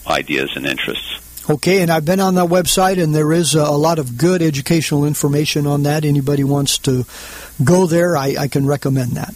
ideas 0.07 0.51
and 0.55 0.65
interests. 0.65 1.21
Okay, 1.47 1.81
and 1.81 1.91
I've 1.91 2.05
been 2.05 2.19
on 2.19 2.35
that 2.35 2.49
website, 2.49 3.01
and 3.01 3.13
there 3.13 3.31
is 3.31 3.53
a, 3.53 3.69
lot 3.69 3.99
of 3.99 4.17
good 4.17 4.41
educational 4.41 5.05
information 5.05 5.67
on 5.67 5.83
that. 5.83 6.03
Anybody 6.03 6.43
wants 6.43 6.79
to 6.79 7.05
go 7.63 7.85
there, 7.85 8.17
I, 8.17 8.35
I 8.39 8.47
can 8.47 8.65
recommend 8.65 9.11
that. 9.11 9.35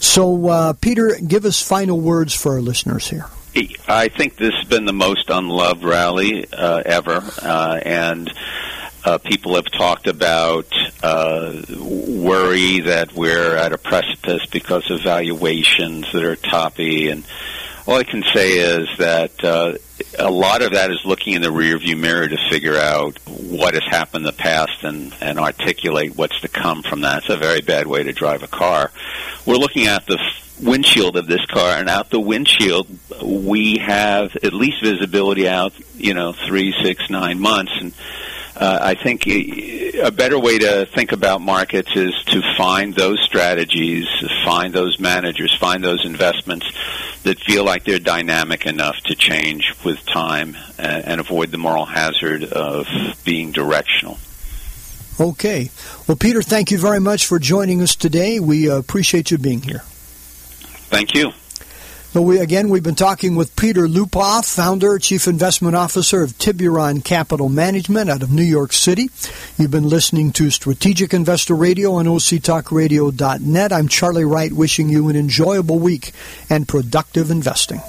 So, 0.00 0.48
uh, 0.48 0.72
Peter, 0.74 1.16
give 1.26 1.44
us 1.44 1.60
final 1.60 2.00
words 2.00 2.32
for 2.32 2.52
our 2.52 2.60
listeners 2.60 3.08
here. 3.08 3.26
I 3.88 4.08
think 4.08 4.36
this 4.36 4.54
has 4.54 4.68
been 4.68 4.84
the 4.84 4.92
most 4.92 5.30
unloved 5.30 5.82
rally 5.82 6.46
uh, 6.52 6.82
ever, 6.84 7.24
uh, 7.42 7.80
and 7.84 8.32
uh, 9.04 9.18
people 9.18 9.56
have 9.56 9.70
talked 9.72 10.06
about 10.06 10.72
uh, 11.02 11.62
worry 11.76 12.80
that 12.80 13.12
we're 13.14 13.56
at 13.56 13.72
a 13.72 13.78
precipice 13.78 14.46
because 14.46 14.88
of 14.90 15.02
valuations 15.02 16.12
that 16.12 16.22
are 16.22 16.36
toppy, 16.36 17.08
and 17.08 17.24
all 17.88 17.96
I 17.96 18.04
can 18.04 18.22
say 18.34 18.58
is 18.58 18.86
that 18.98 19.42
uh, 19.42 19.72
a 20.18 20.30
lot 20.30 20.60
of 20.60 20.72
that 20.72 20.90
is 20.90 21.00
looking 21.06 21.32
in 21.32 21.40
the 21.40 21.48
rearview 21.48 21.98
mirror 21.98 22.28
to 22.28 22.36
figure 22.50 22.76
out 22.76 23.18
what 23.26 23.72
has 23.72 23.84
happened 23.84 24.26
in 24.26 24.26
the 24.26 24.32
past 24.34 24.84
and, 24.84 25.14
and 25.22 25.38
articulate 25.38 26.14
what's 26.14 26.38
to 26.42 26.48
come 26.48 26.82
from 26.82 27.00
that. 27.00 27.22
It's 27.22 27.30
a 27.30 27.38
very 27.38 27.62
bad 27.62 27.86
way 27.86 28.02
to 28.02 28.12
drive 28.12 28.42
a 28.42 28.46
car. 28.46 28.90
We're 29.46 29.56
looking 29.56 29.86
at 29.86 30.04
the 30.04 30.18
windshield 30.60 31.16
of 31.16 31.28
this 31.28 31.46
car, 31.46 31.78
and 31.78 31.88
out 31.88 32.10
the 32.10 32.20
windshield, 32.20 32.88
we 33.22 33.78
have 33.78 34.36
at 34.36 34.52
least 34.52 34.82
visibility 34.82 35.48
out, 35.48 35.72
you 35.94 36.12
know, 36.12 36.34
three, 36.34 36.74
six, 36.82 37.08
nine 37.08 37.40
months, 37.40 37.72
and 37.80 37.94
uh, 38.58 38.78
I 38.82 38.94
think 38.94 39.26
a 39.26 40.10
better 40.10 40.38
way 40.38 40.58
to 40.58 40.86
think 40.86 41.12
about 41.12 41.40
markets 41.40 41.90
is 41.94 42.12
to 42.26 42.42
find 42.56 42.94
those 42.94 43.20
strategies, 43.22 44.08
find 44.44 44.72
those 44.72 44.98
managers, 44.98 45.54
find 45.56 45.82
those 45.82 46.04
investments 46.04 46.66
that 47.22 47.38
feel 47.38 47.64
like 47.64 47.84
they're 47.84 47.98
dynamic 47.98 48.66
enough 48.66 48.96
to 49.04 49.14
change 49.14 49.74
with 49.84 50.04
time 50.06 50.56
and, 50.76 51.04
and 51.04 51.20
avoid 51.20 51.50
the 51.50 51.58
moral 51.58 51.84
hazard 51.84 52.44
of 52.44 52.86
being 53.24 53.52
directional. 53.52 54.18
Okay. 55.20 55.70
Well, 56.06 56.16
Peter, 56.16 56.42
thank 56.42 56.70
you 56.70 56.78
very 56.78 57.00
much 57.00 57.26
for 57.26 57.38
joining 57.38 57.82
us 57.82 57.96
today. 57.96 58.40
We 58.40 58.70
uh, 58.70 58.76
appreciate 58.76 59.30
you 59.30 59.38
being 59.38 59.62
here. 59.62 59.82
Thank 60.90 61.14
you. 61.14 61.32
So 62.12 62.22
we 62.22 62.38
again 62.38 62.70
we've 62.70 62.82
been 62.82 62.94
talking 62.94 63.36
with 63.36 63.54
Peter 63.54 63.86
Lupoff, 63.86 64.52
founder, 64.52 64.98
chief 64.98 65.28
investment 65.28 65.76
officer 65.76 66.22
of 66.22 66.38
Tiburon 66.38 67.04
Capital 67.04 67.50
Management 67.50 68.08
out 68.08 68.22
of 68.22 68.32
New 68.32 68.42
York 68.42 68.72
City. 68.72 69.10
You've 69.58 69.70
been 69.70 69.90
listening 69.90 70.32
to 70.32 70.48
Strategic 70.48 71.12
Investor 71.12 71.54
Radio 71.54 71.92
on 71.94 72.06
OCTalkRadio.net. 72.06 73.72
I'm 73.74 73.88
Charlie 73.88 74.24
Wright, 74.24 74.52
wishing 74.52 74.88
you 74.88 75.10
an 75.10 75.16
enjoyable 75.16 75.78
week 75.78 76.12
and 76.48 76.66
productive 76.66 77.30
investing. 77.30 77.82